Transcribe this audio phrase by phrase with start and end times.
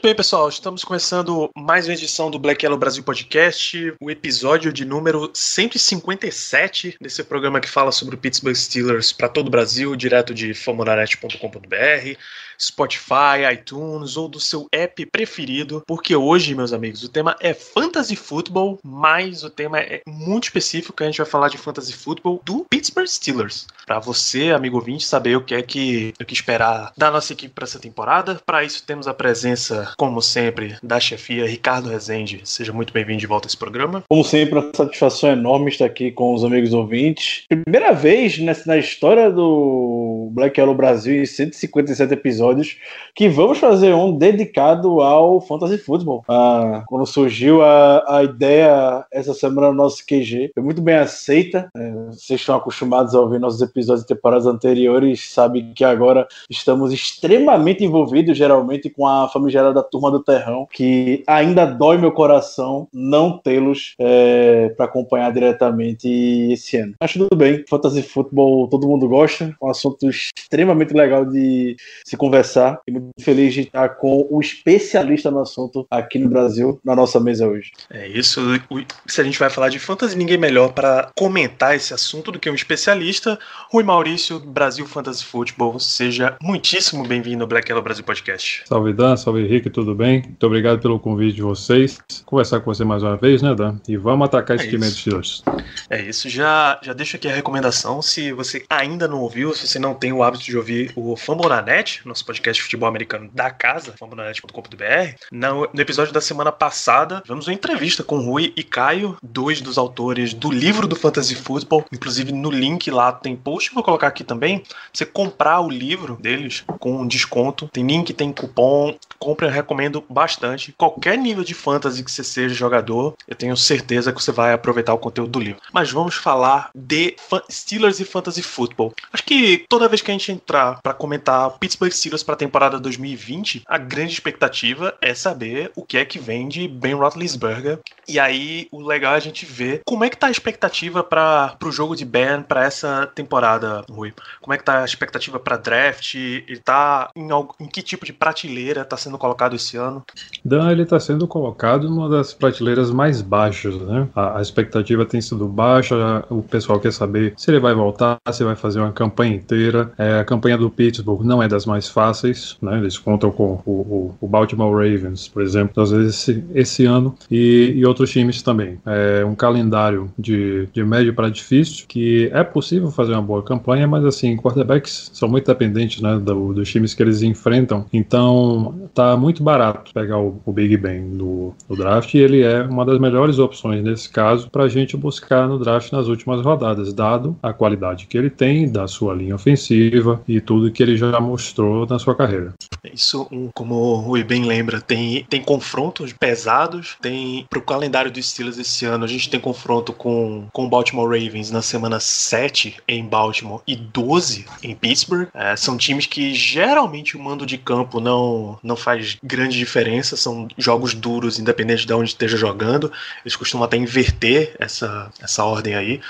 [0.00, 4.72] Muito bem, pessoal, estamos começando mais uma edição do Black Yellow Brasil Podcast, o episódio
[4.72, 9.94] de número 157 desse programa que fala sobre o Pittsburgh Steelers para todo o Brasil,
[9.94, 12.16] direto de famonanet.com.br,
[12.60, 18.16] Spotify, iTunes ou do seu app preferido, porque hoje, meus amigos, o tema é Fantasy
[18.16, 22.66] Football, mas o tema é muito específico, a gente vai falar de Fantasy Football do
[22.68, 23.66] Pittsburgh Steelers.
[23.86, 27.54] Para você, amigo ouvinte, saber o que é que, o que esperar da nossa equipe
[27.54, 28.40] para essa temporada.
[28.44, 32.40] Para isso, temos a presença, como sempre, da chefia Ricardo Rezende.
[32.44, 34.04] Seja muito bem-vindo de volta a esse programa.
[34.08, 37.44] Como sempre, uma satisfação enorme estar aqui com os amigos ouvintes.
[37.48, 42.76] Primeira vez nessa, na história do Black Yellow Brasil, em 157 episódios,
[43.14, 46.24] que vamos fazer um dedicado ao Fantasy Football.
[46.28, 51.70] Ah, quando surgiu a, a ideia essa semana no nosso QG, foi muito bem aceita.
[51.76, 56.92] É, vocês estão acostumados a ouvir nossos episódios de temporadas anteriores, sabem que agora estamos
[56.92, 63.38] extremamente envolvidos, geralmente, com a famigerada turma do Terrão, que ainda dói meu coração não
[63.38, 66.08] tê-los é, para acompanhar diretamente
[66.52, 66.94] esse ano.
[67.00, 72.80] Mas tudo bem, Fantasy Football todo mundo gosta, um assunto extremamente legal de se conversar
[72.86, 77.18] e muito feliz de estar com o especialista no assunto aqui no Brasil, na nossa
[77.20, 77.72] mesa hoje.
[77.90, 78.40] É isso.
[78.70, 82.38] o- Se a gente vai falar de fantasy, ninguém melhor para comentar esse assunto do
[82.38, 83.38] que um especialista.
[83.70, 85.78] Rui Maurício, Brasil Fantasy Football.
[85.80, 88.62] Seja muitíssimo bem-vindo ao Black Yellow Brasil Podcast.
[88.66, 90.22] Salve Dan, salve Henrique, tudo bem?
[90.22, 91.98] Muito obrigado pelo convite de vocês.
[92.24, 93.76] Conversar com você mais uma vez, né, Dan?
[93.88, 95.42] E vamos atacar esse É time dos Steelers.
[95.88, 98.00] É isso, já, já deixo aqui a recomendação.
[98.02, 102.00] Se você ainda não ouviu, se você não tem o hábito de ouvir o Fambonanet,
[102.06, 107.52] nosso podcast de futebol americano da casa, fambonanet.com.br, no, episódio da semana passada, tivemos uma
[107.52, 111.84] entrevista com Rui e Caio, dois dos autores do livro do Fantasy Football.
[111.92, 114.62] Inclusive, no link lá tem post, vou colocar aqui também.
[114.92, 118.96] Você comprar o livro deles com desconto, tem link, tem cupom.
[119.18, 120.72] Compre, eu recomendo bastante.
[120.78, 124.94] Qualquer nível de fantasy que você seja jogador, eu tenho certeza que você vai aproveitar
[124.94, 125.60] o conteúdo do livro.
[125.74, 127.16] Mas vamos falar de
[127.50, 128.94] Steelers e Fantasy Football.
[129.12, 132.78] Acho que toda vez que a gente entrar para comentar Pittsburgh Steelers para a temporada
[132.78, 137.80] 2020, a grande expectativa é saber o que é que vem de Ben Roethlisberger.
[138.08, 141.56] E aí o legal é a gente ver como é que tá a expectativa para
[141.62, 144.12] o jogo de Ben para essa temporada, Rui.
[144.40, 146.14] Como é que tá a expectativa para draft?
[146.14, 147.28] Ele tá em,
[147.60, 150.04] em que tipo de prateleira tá sendo colocado esse ano?
[150.44, 154.08] Dan, ele está sendo colocado numa das prateleiras mais baixas, né?
[154.14, 158.44] A, a expectativa tem sido baixa, o pessoal quer saber se ele vai voltar, se
[158.44, 159.79] vai fazer uma campanha inteira.
[159.98, 162.78] É, a campanha do Pittsburgh não é das mais fáceis, né?
[162.78, 167.14] Eles contam com o, o- o Baltimore Ravens, por exemplo, às vezes esse, esse ano,
[167.30, 168.78] e, e outros times também.
[168.86, 173.86] É um calendário de, de médio para difícil, que é possível fazer uma boa campanha,
[173.86, 179.16] mas assim, quarterbacks são muito dependentes né, do- dos times que eles enfrentam, então tá
[179.16, 183.38] muito barato pegar o, o Big Ben no draft, e ele é uma das melhores
[183.38, 188.06] opções nesse caso para a gente buscar no draft nas últimas rodadas, dado a qualidade
[188.06, 192.14] que ele tem, da sua linha ofensiva e tudo que ele já mostrou na sua
[192.14, 192.54] carreira.
[192.92, 196.96] Isso, como o Rui bem lembra, tem, tem confrontos pesados.
[197.00, 201.08] Tem pro calendário dos Steelers esse ano, a gente tem confronto com, com o Baltimore
[201.08, 205.28] Ravens na semana 7 em Baltimore e 12 em Pittsburgh.
[205.34, 210.16] É, são times que geralmente o mando de campo não, não faz grande diferença.
[210.16, 212.92] São jogos duros, independente de onde esteja jogando.
[213.24, 216.00] Eles costumam até inverter essa, essa ordem aí.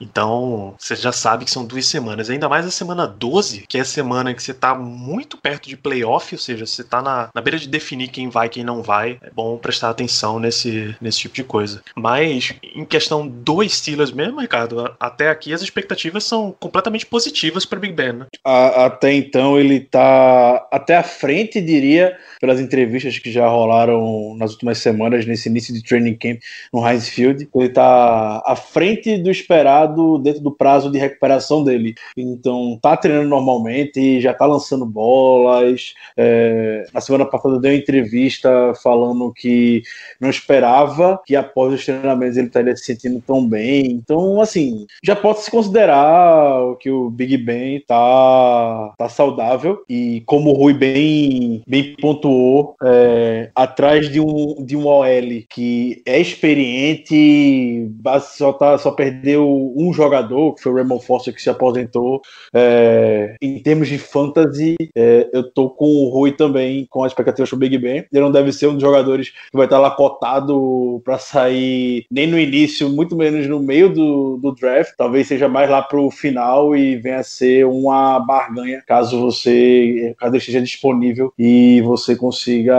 [0.00, 2.30] Então, você já sabe que são duas semanas.
[2.30, 5.76] Ainda mais a semana 12, que é a semana que você tá muito perto de
[5.76, 8.82] playoff, ou seja, você tá na, na beira de definir quem vai e quem não
[8.82, 9.18] vai.
[9.22, 11.82] É bom prestar atenção nesse, nesse tipo de coisa.
[11.94, 17.78] Mas, em questão dos Steelers mesmo, Ricardo, até aqui as expectativas são completamente positivas para
[17.78, 18.26] Big Ben, né?
[18.44, 24.52] A- até então ele tá até à frente, diria, pelas entrevistas que já rolaram nas
[24.52, 26.40] últimas semanas, nesse início de training camp
[26.72, 27.48] no Heinz Field.
[27.54, 31.94] Ele tá à frente do esperado dentro do prazo de recuperação dele.
[32.16, 35.94] Então, tá treinando normalmente, já tá lançando bolas.
[36.16, 39.82] É, na semana passada deu uma entrevista falando que
[40.20, 43.86] não esperava que após os treinamentos ele estaria se sentindo tão bem.
[43.92, 50.50] Então, assim, já pode se considerar que o Big Ben tá, tá saudável e como
[50.50, 55.06] o Rui bem, bem pontuou, é, atrás de um, de um OL
[55.48, 57.90] que é experiente,
[58.20, 62.20] só, tá, só perdeu um jogador, que foi o Raymond Foster, que se aposentou.
[62.52, 67.48] É, em termos de fantasy, é, eu tô com o Rui também, com a expectativa
[67.48, 68.04] do Big Ben.
[68.12, 72.26] Ele não deve ser um dos jogadores que vai estar lá cotado para sair nem
[72.26, 74.94] no início, muito menos no meio do, do draft.
[74.96, 80.36] Talvez seja mais lá pro final e venha a ser uma barganha, caso você, caso
[80.36, 82.76] esteja disponível e você consiga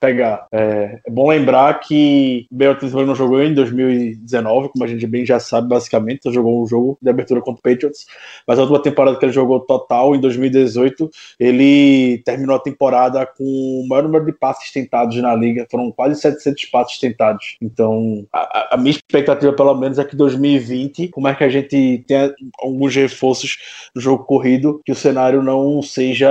[0.00, 0.46] pegar.
[0.52, 5.40] É, é bom lembrar que Roethlisberger não jogou em 2019, como a gente bem já
[5.40, 8.06] sabe, basicamente, só jogou um jogo de abertura contra o Patriots,
[8.46, 13.44] mas a última temporada que ele jogou total, em 2018, ele terminou a temporada com
[13.44, 17.56] o maior número de passes tentados na liga, foram quase 700 passes tentados.
[17.60, 22.04] Então, a, a minha expectativa, pelo menos, é que 2020, como é que a gente
[22.06, 23.58] tenha alguns reforços
[23.94, 26.28] no jogo corrido, que o cenário não seja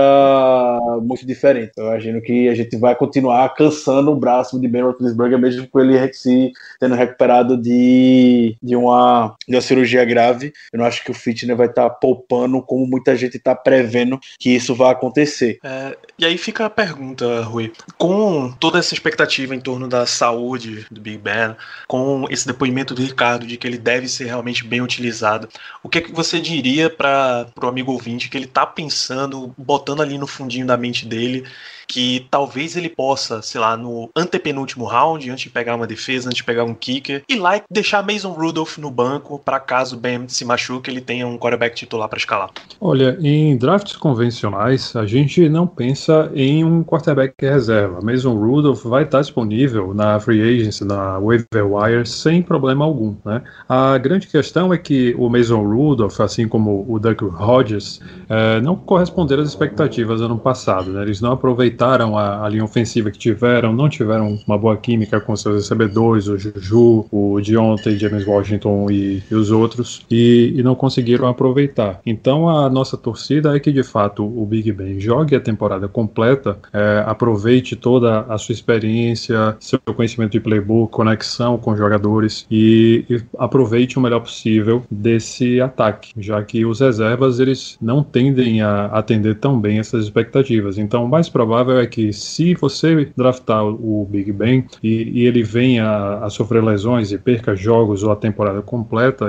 [1.01, 1.73] muito diferente.
[1.77, 5.79] Eu imagino que a gente vai continuar cansando o braço de Ben Roethlisberger, mesmo com
[5.79, 9.14] ele se tendo recuperado de, de, uma,
[9.47, 10.53] de cirurgia grave.
[10.71, 14.19] Eu não acho que o Fitner vai estar tá poupando como muita gente está prevendo
[14.39, 15.59] que isso vai acontecer.
[15.63, 17.71] É, e aí fica a pergunta, Rui.
[17.97, 21.56] Com toda essa expectativa em torno da saúde do Big Ben,
[21.88, 25.47] com esse depoimento do Ricardo de que ele deve ser realmente bem utilizado,
[25.83, 30.01] o que, é que você diria para o amigo ouvinte que ele está pensando, botando
[30.01, 31.45] ali no fundinho da mente dele
[31.88, 36.38] que talvez ele possa, sei lá, no antepenúltimo round, antes de pegar uma defesa, antes
[36.38, 39.04] de pegar um kicker, ir lá e deixar Mason Rudolph no banco
[39.43, 42.49] para caso o Ben se machuque, ele tenha um quarterback titular para escalar.
[42.79, 48.01] Olha, em drafts convencionais, a gente não pensa em um quarterback reserva.
[48.01, 53.41] Mason Rudolph vai estar disponível na free agency, na waiver wire, sem problema algum, né?
[53.67, 57.99] A grande questão é que o Mason Rudolph, assim como o Doug Hodges,
[58.29, 61.03] é, não corresponderam às expectativas ano passado, né?
[61.03, 65.35] Eles não aproveitaram a, a, linha ofensiva que tiveram, não tiveram uma boa química com
[65.35, 68.94] seus recebedores, o Juju, o Deontay, James Washington e,
[69.30, 72.00] e os outros, e, e, não conseguiram aproveitar.
[72.06, 76.57] Então a nossa torcida é que de fato o Big Ben jogue a temporada completa,
[76.74, 83.21] é, aproveite toda a sua experiência, seu conhecimento de playbook, conexão com jogadores e, e
[83.38, 89.36] aproveite o melhor possível desse ataque, já que os reservas eles não tendem a atender
[89.36, 90.77] tão bem essas expectativas.
[90.77, 95.44] Então, o mais provável é que se você draftar o Big Ben e, e ele
[95.44, 98.84] venha a sofrer lesões e perca jogos ou a temporada completa,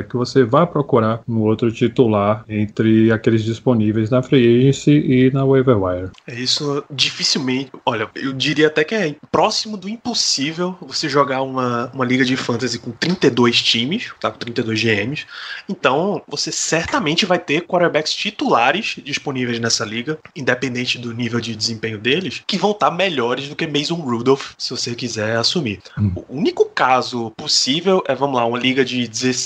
[0.08, 5.44] que você vá procurar um outro titular entre aqueles disponíveis na Free Agency e na
[5.44, 6.10] waiver wire.
[6.26, 11.90] É isso dificilmente, olha, eu diria até que é próximo do impossível você jogar uma,
[11.94, 15.26] uma liga de fantasy com 32 times, tá com 32 GMs.
[15.68, 21.98] Então, você certamente vai ter quarterbacks titulares disponíveis nessa liga, independente do nível de desempenho
[21.98, 25.80] dele deles que vão estar melhores do que Mason Rudolph, se você quiser assumir.
[25.98, 26.12] Hum.
[26.28, 29.45] O único caso possível é, vamos lá, uma liga de 16,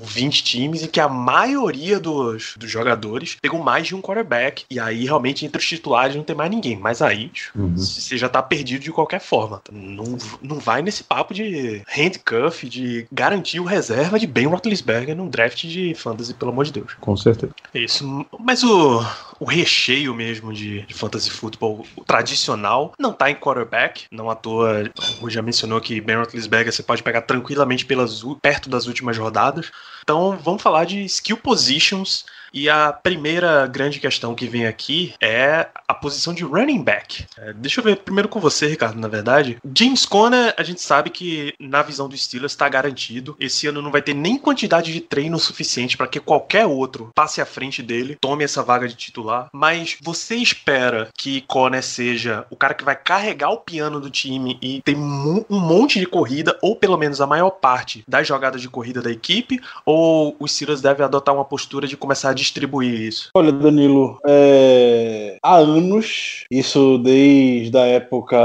[0.00, 4.64] 20 times em que a maioria dos, dos jogadores pegam mais de um quarterback.
[4.70, 6.76] E aí, realmente, entre os titulares não tem mais ninguém.
[6.76, 7.76] Mas aí, uhum.
[7.76, 9.62] você já tá perdido de qualquer forma.
[9.70, 15.28] Não, não vai nesse papo de handcuff, de garantir o reserva de Ben Roethlisberger num
[15.28, 16.94] draft de fantasy, pelo amor de Deus.
[17.00, 17.52] Com certeza.
[17.74, 18.26] Isso.
[18.38, 19.04] Mas o,
[19.40, 24.06] o recheio mesmo de, de fantasy football tradicional não tá em quarterback.
[24.10, 24.90] Não à toa,
[25.20, 29.70] o já mencionou que Ben Roethlisberger você pode pegar tranquilamente pelas, perto das últimas rodadas.
[30.02, 35.68] Então vamos falar de skill positions e a primeira grande questão que vem aqui é
[35.86, 37.24] a posição de running back.
[37.36, 39.58] É, deixa eu ver primeiro com você, Ricardo, na verdade.
[39.74, 43.36] James Conner, a gente sabe que na visão do Steelers está garantido.
[43.40, 47.40] Esse ano não vai ter nem quantidade de treino suficiente para que qualquer outro passe
[47.40, 49.48] à frente dele, tome essa vaga de titular.
[49.52, 54.58] Mas você espera que Conner seja o cara que vai carregar o piano do time
[54.62, 58.68] e ter um monte de corrida, ou pelo menos a maior parte das jogadas de
[58.68, 59.60] corrida da equipe?
[59.84, 63.30] Ou os Steelers devem adotar uma postura de começar a distribuir isso?
[63.34, 65.36] Olha, Danilo, é...
[65.42, 68.38] há anos, isso desde a época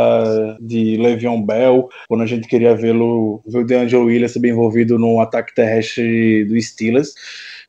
[0.60, 5.20] de Le'Veon Bell, quando a gente queria vê-lo, ver o DeAngelo Williams bem envolvido no
[5.20, 7.14] ataque terrestre do Steelers.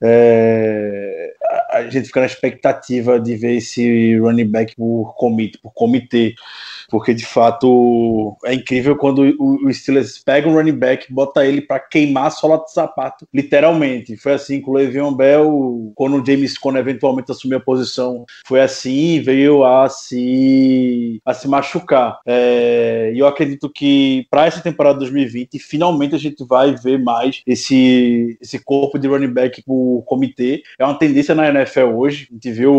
[0.02, 1.32] É,
[1.70, 6.34] a gente fica na expectativa de ver esse running back por comitê, por comitê
[6.94, 11.80] porque de fato é incrível quando o, Steelers pega um running back, bota ele para
[11.80, 14.16] queimar a sola do sapato, literalmente.
[14.16, 18.60] Foi assim com o Le'Veon Bell, quando o James Conner eventualmente assumiu a posição, foi
[18.60, 22.20] assim, veio a se, a se machucar.
[22.24, 27.42] É, e eu acredito que para essa temporada 2020, finalmente a gente vai ver mais
[27.44, 30.62] esse, esse corpo de running back por comitê.
[30.78, 32.28] É uma tendência na NFL hoje.
[32.30, 32.72] A gente viu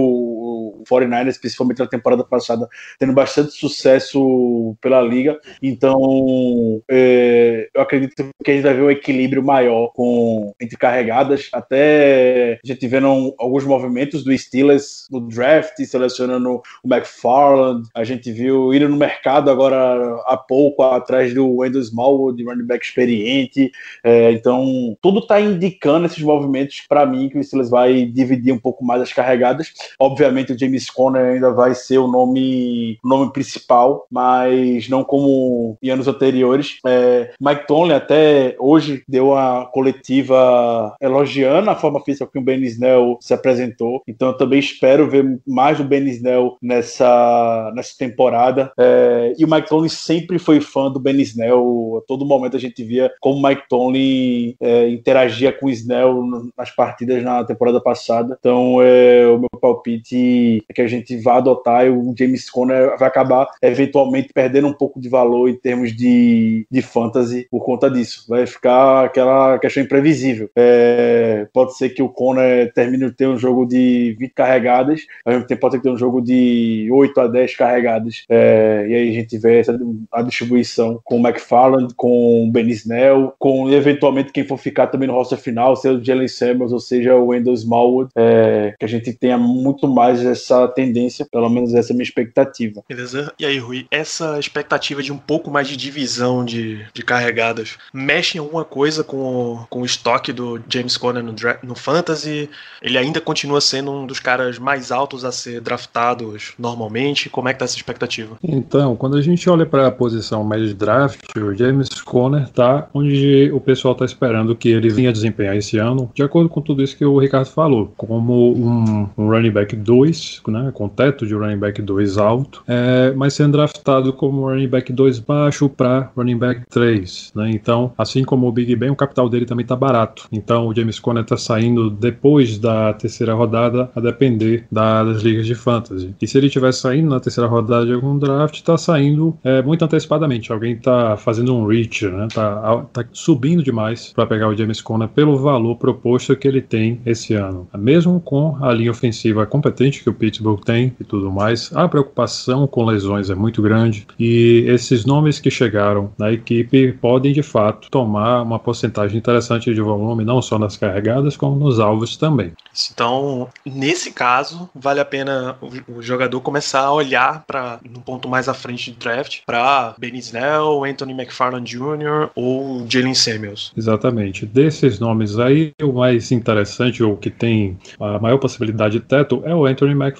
[0.75, 2.67] o, o 49ers, principalmente na temporada passada,
[2.99, 5.39] tendo bastante sucesso pela liga.
[5.61, 11.49] Então, é, eu acredito que a gente vai ver um equilíbrio maior com, entre carregadas.
[11.53, 17.87] Até gente vendo alguns movimentos do Steelers no draft, selecionando o McFarland.
[17.93, 22.85] A gente viu ir no mercado agora há pouco atrás do Wendell Smallwood, running back
[22.85, 23.71] experiente.
[24.03, 28.59] É, então, tudo está indicando esses movimentos para mim que o Steelers vai dividir um
[28.59, 29.73] pouco mais as carregadas.
[29.99, 35.77] Obviamente, o James Conner ainda vai ser o nome, o nome principal, mas não como
[35.81, 36.79] em anos anteriores.
[36.85, 42.61] É, Mike Tomlin até hoje deu uma coletiva elogiando a forma física que o Ben
[42.63, 44.01] Snell se apresentou.
[44.07, 48.71] Então, eu também espero ver mais do Ben Snell nessa, nessa temporada.
[48.77, 52.01] É, e o Mike Tomlin sempre foi fã do Ben Snell.
[52.01, 56.23] A todo momento a gente via como o Mike Tomlin é, interagia com o Snell
[56.57, 58.37] nas partidas na temporada passada.
[58.39, 62.97] Então, é, o meu palpite é que a gente vai adotar e o James Conner
[62.97, 67.89] vai acabar eventualmente perdendo um pouco de valor em termos de, de fantasy por conta
[67.89, 68.25] disso.
[68.27, 70.49] Vai ficar aquela questão imprevisível.
[70.55, 75.33] É, pode ser que o Conner termine de ter um jogo de 20 carregadas, ao
[75.33, 78.23] mesmo tempo pode ter um jogo de 8 a 10 carregadas.
[78.29, 79.77] É, e aí a gente vê essa,
[80.11, 85.07] a distribuição com o McFarland, com o Ben Snell, com eventualmente quem for ficar também
[85.07, 88.89] no roster final, seja o Jalen Samuels ou seja o Wendell Smallwood, é, que a
[88.89, 92.83] gente tenha muito mais essa tendência, pelo menos essa é a minha expectativa.
[92.87, 93.33] Beleza?
[93.39, 98.37] E aí, Rui, essa expectativa de um pouco mais de divisão de, de carregadas mexe
[98.37, 101.33] em alguma coisa com o, com o estoque do James Conner no,
[101.63, 102.49] no Fantasy?
[102.81, 107.29] Ele ainda continua sendo um dos caras mais altos a ser draftados normalmente?
[107.29, 108.37] Como é que tá essa expectativa?
[108.43, 112.87] Então, quando a gente olha para a posição média de draft, o James Conner tá
[112.93, 116.83] onde o pessoal está esperando que ele venha desempenhar esse ano, de acordo com tudo
[116.83, 121.33] isso que o Ricardo falou, como um, um running back 2, né, com teto de
[121.33, 126.37] running back 2 alto, é, mas sendo draftado como running back 2 baixo para running
[126.37, 127.31] back 3.
[127.35, 130.27] Né, então, assim como o Big Ben, o capital dele também está barato.
[130.31, 135.45] Então, o James Conner está saindo depois da terceira rodada, a depender da, das ligas
[135.45, 136.13] de fantasy.
[136.21, 139.83] E se ele estiver saindo na terceira rodada de algum draft, está saindo é, muito
[139.83, 140.51] antecipadamente.
[140.51, 145.07] Alguém está fazendo um reach, né, tá, tá subindo demais para pegar o James Conner
[145.09, 147.67] pelo valor proposto que ele tem esse ano.
[147.77, 152.65] Mesmo com a linha ofensiva competente que o Pittsburgh tem e tudo mais, a preocupação
[152.65, 157.89] com lesões é muito grande e esses nomes que chegaram na equipe podem de fato
[157.91, 162.53] tomar uma porcentagem interessante de volume, não só nas carregadas, como nos alvos também.
[162.91, 168.49] Então, nesse caso, vale a pena o, jogador começar a olhar para no ponto mais
[168.49, 172.29] à frente de draft para Ben Snell, Anthony McFarland Jr.
[172.35, 173.71] ou Jalen Samuels.
[173.77, 174.45] Exatamente.
[174.45, 179.53] Desses nomes aí, o mais interessante ou que tem a maior possibilidade de teto é
[179.53, 180.14] o Anthony McFarland.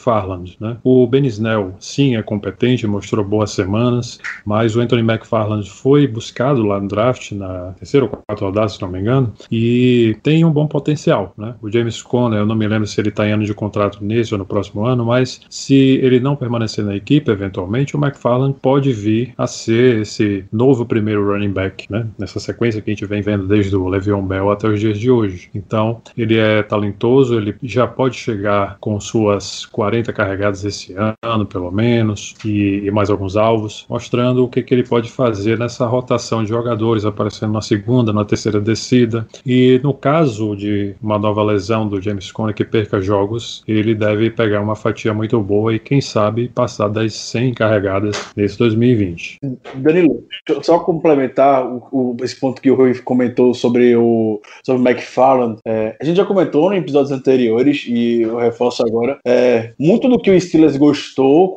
[0.59, 0.77] Né?
[0.83, 6.63] O Ben Snell, sim, é competente, mostrou boas semanas, mas o Anthony McFarland foi buscado
[6.63, 10.51] lá no draft, na terceira ou quarta rodada, se não me engano, e tem um
[10.51, 11.33] bom potencial.
[11.37, 11.55] Né?
[11.61, 14.33] O James Conner, eu não me lembro se ele está em ano de contrato nesse
[14.33, 18.91] ou no próximo ano, mas se ele não permanecer na equipe, eventualmente, o McFarland pode
[18.91, 22.07] vir a ser esse novo primeiro running back, né?
[22.17, 25.09] nessa sequência que a gente vem vendo desde o Le'Veon Bell até os dias de
[25.09, 25.49] hoje.
[25.53, 31.71] Então, ele é talentoso, ele já pode chegar com suas 40 carregadas esse ano, pelo
[31.71, 36.41] menos, e, e mais alguns alvos, mostrando o que, que ele pode fazer nessa rotação
[36.43, 39.27] de jogadores, aparecendo na segunda, na terceira descida.
[39.45, 44.31] E no caso de uma nova lesão do James Conner que perca jogos, ele deve
[44.31, 49.37] pegar uma fatia muito boa e, quem sabe, passar das 100 carregadas nesse 2020.
[49.75, 50.23] Danilo,
[50.63, 55.59] só complementar o, o, esse ponto que o Rui comentou sobre o, sobre McFarland.
[55.63, 59.19] É, a gente já comentou em episódios anteriores e eu reforço agora.
[59.23, 61.53] É, muito do que o Steelers gostou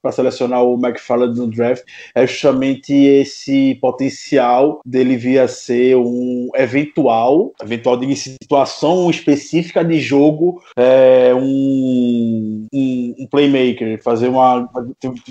[0.00, 6.50] para selecionar o McFarland no draft é justamente esse potencial dele vir a ser um
[6.54, 14.68] eventual, eventual de situação específica de jogo, é, um, um, um, playmaker, fazer uma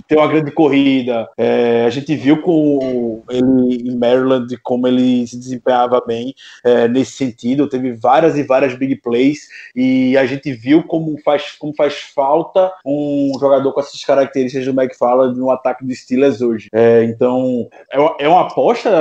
[0.08, 1.28] ter uma grande corrida.
[1.38, 6.34] É, a gente viu com ele em Maryland como ele se desempenhava bem
[6.64, 7.70] é, nesse sentido.
[7.70, 12.72] Teve várias e várias big plays e a gente viu como faz, como faz falta
[12.86, 16.70] um jogador com essas características do McFarland no ataque do Steelers hoje.
[16.72, 18.92] É, então, é, é uma aposta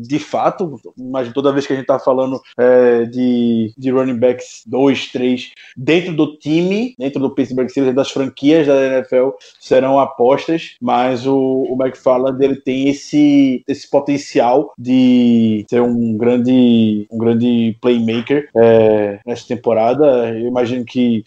[0.00, 4.64] de fato, mas toda vez que a gente tá falando é, de, de running backs
[4.66, 10.74] 2, 3 dentro do time, dentro do Pittsburgh Steelers, das franquias da NFL, serão apostas,
[10.80, 11.38] mas o,
[11.70, 19.20] o McFarland ele tem esse, esse potencial de ser um grande, um grande playmaker é,
[19.24, 20.28] nessa temporada.
[20.30, 21.22] Eu imagino que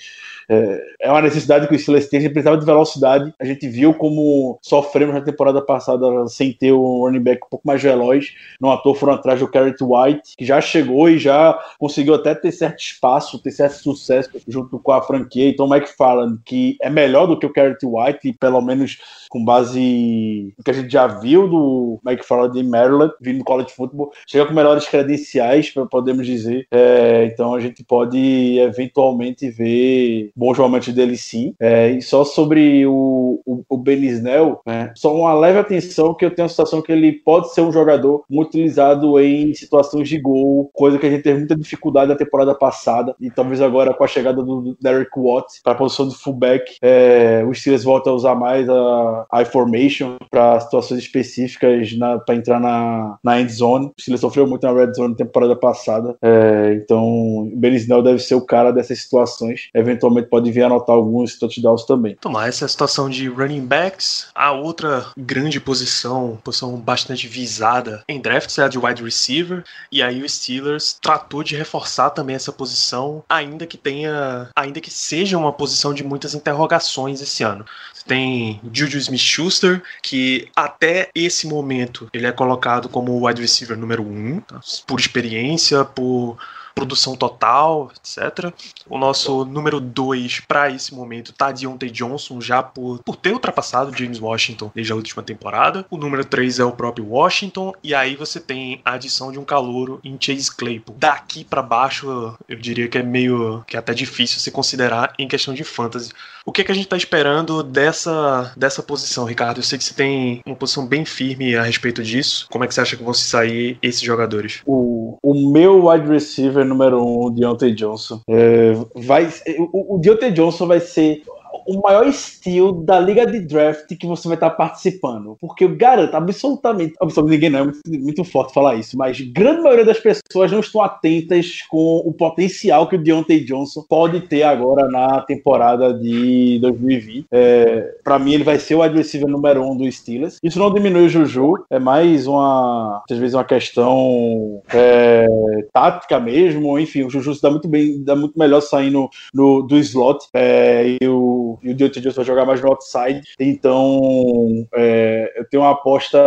[0.50, 3.34] é, é uma necessidade que o gente precisava de velocidade.
[3.39, 7.68] A gente viu como sofremos na temporada passada sem ter um running back um pouco
[7.68, 8.34] mais veloz.
[8.60, 12.34] Não à toa foram atrás do Carrot White, que já chegou e já conseguiu até
[12.34, 15.50] ter certo espaço, ter certo sucesso junto com a franquia.
[15.50, 18.98] Então, o McFarland, que é melhor do que o Carrot White, pelo menos
[19.30, 23.72] com base no que a gente já viu do McFarland em Maryland, vindo do college
[23.74, 26.68] football, chega com melhores credenciais, podemos dizer.
[26.72, 31.53] É, então, a gente pode eventualmente ver bons momentos dele sim.
[31.60, 36.34] É, e só sobre o, o, o Benisnel, né, só uma leve atenção que eu
[36.34, 40.70] tenho a sensação que ele pode ser um jogador muito utilizado em situações de gol,
[40.74, 44.08] coisa que a gente teve muita dificuldade na temporada passada, e talvez agora com a
[44.08, 48.36] chegada do Derek Watt para a posição de fullback, é, o Steelers volta a usar
[48.36, 51.89] mais a, a formation para situações específicas
[52.25, 53.88] para entrar na, na end zone.
[53.88, 58.20] O Steelers sofreu muito na red zone na temporada passada, é, então o Benisnel deve
[58.20, 59.70] ser o cara dessas situações.
[59.74, 62.15] Eventualmente pode vir anotar alguns touchdowns também.
[62.15, 68.57] Tomar essa situação de running backs, a outra grande posição, posição bastante visada em drafts
[68.57, 73.24] é a de wide receiver, e aí o Steelers tratou de reforçar também essa posição,
[73.29, 77.65] ainda que tenha, ainda que seja uma posição de muitas interrogações esse ano.
[77.93, 84.03] Você tem Juju Smith-Schuster, que até esse momento ele é colocado como wide receiver número
[84.03, 84.60] um, tá?
[84.86, 86.38] por experiência, por
[86.77, 88.53] produção total, etc.
[88.88, 93.98] O nosso número 2 para esse momento tá Deontay Johnson, já por, por ter ultrapassado
[93.98, 95.84] James Washington desde a última temporada.
[95.89, 99.43] O número 3 é o próprio Washington, e aí você tem a adição de um
[99.43, 100.96] calouro em Chase Claypool.
[101.00, 105.27] Daqui para baixo, eu diria que é meio que é até difícil se considerar em
[105.27, 106.12] questão de fantasy.
[106.48, 109.58] O que, é que a gente tá esperando dessa, dessa posição, Ricardo?
[109.58, 112.48] Eu sei que você tem uma posição bem firme a respeito disso.
[112.50, 114.62] Como é que você acha que vão se sair esses jogadores?
[114.66, 119.27] O, o meu wide receiver número um, Deontay Johnson, é, vai,
[119.74, 121.22] o, o Deontay Johnson vai ser
[121.67, 125.38] o maior estilo da liga de draft que você vai estar participando.
[125.39, 129.62] Porque eu garanto, absolutamente, absolutamente ninguém não, é muito, muito, forte falar isso, mas grande
[129.62, 134.44] maioria das pessoas não estão atentas com o potencial que o Deontay Johnson pode ter
[134.44, 137.27] agora na temporada de 2020.
[137.31, 140.37] É, para mim, ele vai ser o adversário número um do Steelers.
[140.44, 145.27] Isso não diminui o Juju, é mais uma, às vezes, uma questão é,
[145.74, 146.77] tática mesmo.
[146.79, 150.25] Enfim, o Juju se dá muito bem, dá muito melhor saindo no, do slot.
[150.33, 153.22] É, e o o Deontay Johnson vai jogar mais no outside.
[153.39, 156.20] Então, é, eu tenho uma aposta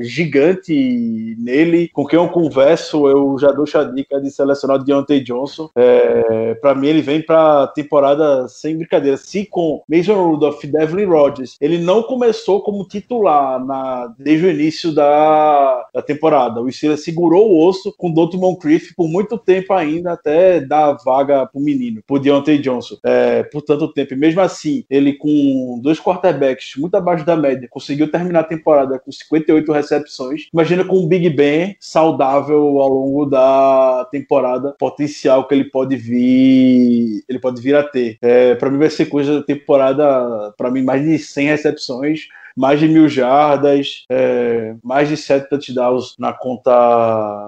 [0.00, 1.88] gigante nele.
[1.92, 5.70] Com quem eu converso, eu já dou a dica de selecionar o Deontay Johnson.
[5.76, 9.16] É, para mim, ele vem para temporada sem brincadeira.
[9.16, 14.50] Se com Mason Rudolph e Devlin Rodgers, ele não começou como titular na, desde o
[14.50, 16.60] início da, da temporada.
[16.60, 21.46] O Steelers segurou o osso com Doutor Moncrief por muito tempo ainda, até dar vaga
[21.46, 24.14] pro menino, pro Deontay Johnson, é, por tanto tempo.
[24.14, 28.44] E mesmo mesmo assim, ele com dois quarterbacks muito abaixo da média, conseguiu terminar a
[28.44, 30.48] temporada com 58 recepções.
[30.52, 37.24] Imagina com o Big Ben saudável ao longo da temporada, potencial que ele pode vir,
[37.28, 38.18] ele pode vir a ter.
[38.20, 42.80] É, para mim vai ser coisa da temporada, para mim mais de 100 recepções mais
[42.80, 46.70] de mil jardas, é, mais de sete touchdowns na conta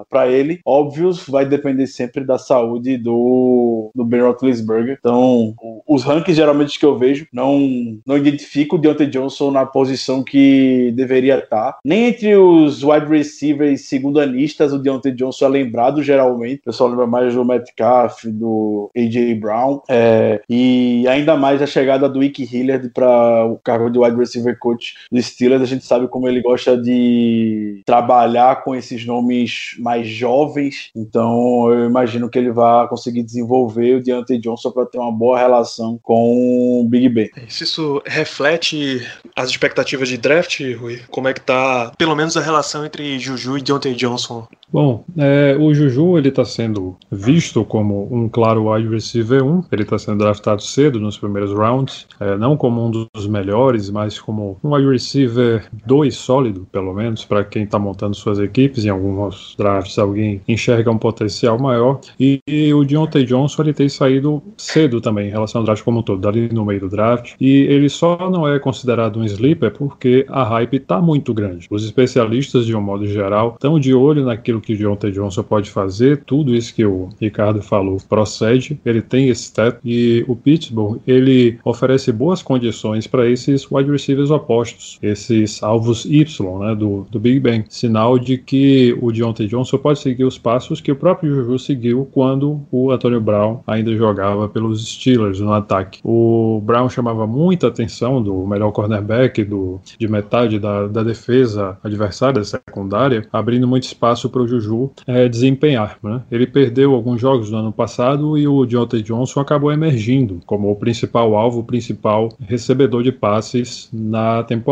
[0.09, 0.59] para ele.
[0.65, 4.97] Óbvio, vai depender sempre da saúde do, do Ben Roethlisberger.
[4.99, 5.53] Então,
[5.87, 10.91] os rankings geralmente que eu vejo não, não identifico o Deontay Johnson na posição que
[10.95, 11.77] deveria estar.
[11.83, 16.61] Nem entre os wide receivers segundanistas, o Deontay Johnson é lembrado geralmente.
[16.61, 19.35] O pessoal lembra mais do Metcalf, do A.J.
[19.35, 19.81] Brown.
[19.89, 24.57] É, e ainda mais a chegada do Ike Hilliard para o cargo de wide receiver
[24.59, 30.07] coach do Steelers, a gente sabe como ele gosta de trabalhar com esses nomes mais
[30.07, 35.11] jovens, então eu imagino que ele vai conseguir desenvolver o Deontay Johnson para ter uma
[35.11, 37.29] boa relação com o Big Ben.
[37.47, 41.01] Isso reflete as expectativas de draft, Rui?
[41.09, 45.55] Como é que tá, pelo menos a relação entre Juju e Deontay Johnson Bom, é,
[45.59, 49.65] o Juju ele está sendo visto como um claro wide receiver 1.
[49.71, 54.19] Ele está sendo draftado cedo nos primeiros rounds, é, não como um dos melhores, mas
[54.19, 58.85] como um wide receiver 2 sólido, pelo menos, para quem está montando suas equipes.
[58.85, 61.99] Em alguns drafts alguém enxerga um potencial maior.
[62.19, 65.99] E, e o Deontay Johnson ele tem saído cedo também em relação ao draft como
[65.99, 67.33] um todo, dali no meio do draft.
[67.39, 71.67] E ele só não é considerado um sleeper porque a hype está muito grande.
[71.69, 75.69] Os especialistas, de um modo geral, estão de olho naquilo que o Deontay Johnson pode
[75.69, 76.23] fazer.
[76.25, 78.79] Tudo isso que o Ricardo falou procede.
[78.85, 84.31] Ele tem esse teto e o Pittsburgh ele oferece boas condições para esses wide receivers
[84.31, 86.23] opostos, esses alvos Y
[86.59, 87.63] né, do, do Big Ben.
[87.69, 92.07] Sinal de que o Deontay Johnson pode seguir os passos que o próprio Juju seguiu
[92.11, 95.99] quando o Antonio Brown ainda jogava pelos Steelers no ataque.
[96.03, 102.43] O Brown chamava muita atenção do melhor cornerback do, de metade da, da defesa adversária
[102.43, 105.97] secundária, abrindo muito espaço para o Juju é, desempenhar.
[106.03, 106.21] Né?
[106.31, 110.75] Ele perdeu alguns jogos no ano passado e o Deontay Johnson acabou emergindo como o
[110.75, 114.62] principal alvo, o principal recebedor de passes na temporada.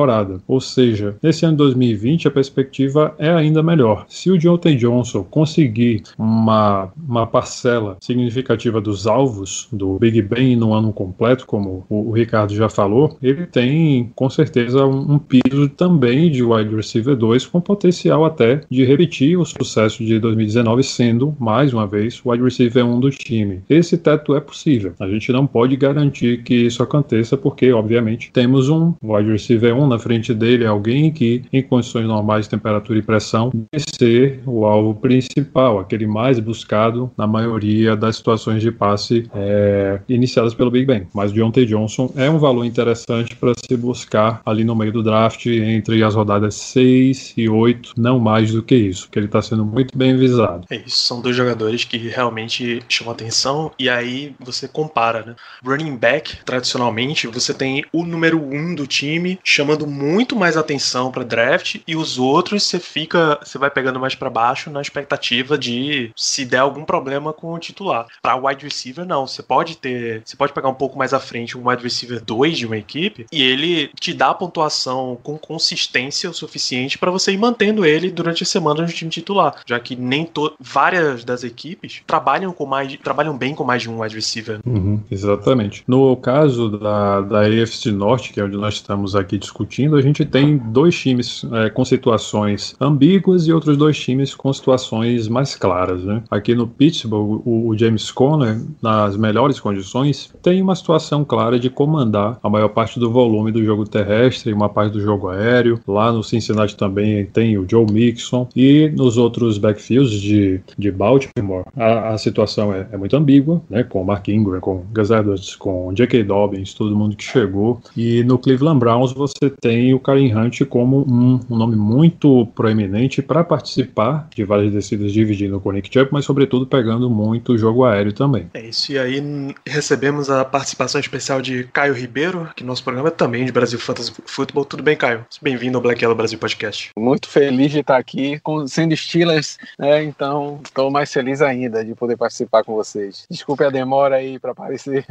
[0.47, 4.06] Ou seja, nesse ano 2020 a perspectiva é ainda melhor.
[4.08, 10.73] Se o Deontay Johnson conseguir uma, uma parcela significativa dos alvos do Big Ben no
[10.73, 15.69] ano completo, como o, o Ricardo já falou, ele tem com certeza um, um piso
[15.69, 21.36] também de wide receiver 2 com potencial até de repetir o sucesso de 2019 sendo,
[21.39, 23.62] mais uma vez, wide receiver 1 do time.
[23.69, 24.93] Esse teto é possível.
[24.99, 29.81] A gente não pode garantir que isso aconteça porque, obviamente, temos um wide receiver 1
[29.88, 34.65] na frente dele, alguém que, em condições normais de temperatura e pressão, deve ser o
[34.65, 40.86] alvo principal, aquele mais buscado na maioria das situações de passe é, iniciadas pelo Big
[40.86, 41.08] Ben.
[41.13, 45.46] Mas Deontay Johnson é um valor interessante para se buscar ali no meio do draft
[45.46, 49.65] entre as rodadas 6 e 8, não mais do que isso, porque ele está sendo
[49.65, 50.65] muito bem visado.
[50.70, 55.36] É isso, são dois jogadores que realmente chamam atenção e aí você compara, né?
[55.63, 59.39] Running back, tradicionalmente, você tem o número um do time
[59.71, 64.15] chamando muito mais atenção para draft e os outros você fica, você vai pegando mais
[64.15, 68.07] para baixo na expectativa de se der algum problema com o titular.
[68.21, 71.57] Para wide receiver não, você pode ter, você pode pegar um pouco mais à frente
[71.57, 76.29] um wide receiver 2 de uma equipe e ele te dá a pontuação com consistência
[76.29, 79.95] o suficiente para você ir mantendo ele durante a semana no time titular, já que
[79.95, 84.15] nem to várias das equipes trabalham com mais trabalham bem com mais de um wide
[84.15, 84.60] receiver.
[84.65, 85.84] Uhum, exatamente.
[85.88, 89.61] No caso da, da AFC Norte, que é onde nós estamos aqui discutindo,
[89.95, 95.28] a gente tem dois times é, com situações ambíguas e outros dois times com situações
[95.28, 96.04] mais claras.
[96.04, 96.24] Né?
[96.30, 101.69] Aqui no Pittsburgh, o, o James Conner, nas melhores condições, tem uma situação clara de
[101.69, 105.80] comandar a maior parte do volume do jogo terrestre uma parte do jogo aéreo.
[105.88, 111.65] Lá no Cincinnati também tem o Joe Mixon e nos outros backfields de, de Baltimore,
[111.76, 113.84] a, a situação é, é, muito ambígua, né?
[113.84, 116.24] com Mark Ingram, com Gus Edwards, com J.K.
[116.24, 117.82] Dobbins, todo mundo que chegou.
[117.95, 123.22] E no Cleveland Browns você tem o Karim Hunt como um, um nome muito proeminente
[123.22, 127.58] para participar de várias descidas dividindo com o Nick Chubb, mas sobretudo pegando muito o
[127.58, 128.50] jogo aéreo também.
[128.54, 129.22] É isso, e aí
[129.66, 134.14] recebemos a participação especial de Caio Ribeiro, que nosso programa é também de Brasil Fantasy
[134.26, 134.66] Football.
[134.66, 135.26] Tudo bem, Caio?
[135.42, 136.92] Bem-vindo ao Black Yellow Brasil Podcast.
[136.98, 140.04] Muito feliz de estar aqui, com, sendo Steelers, né?
[140.04, 143.26] Então estou mais feliz ainda de poder participar com vocês.
[143.30, 145.06] Desculpe a demora aí para aparecer.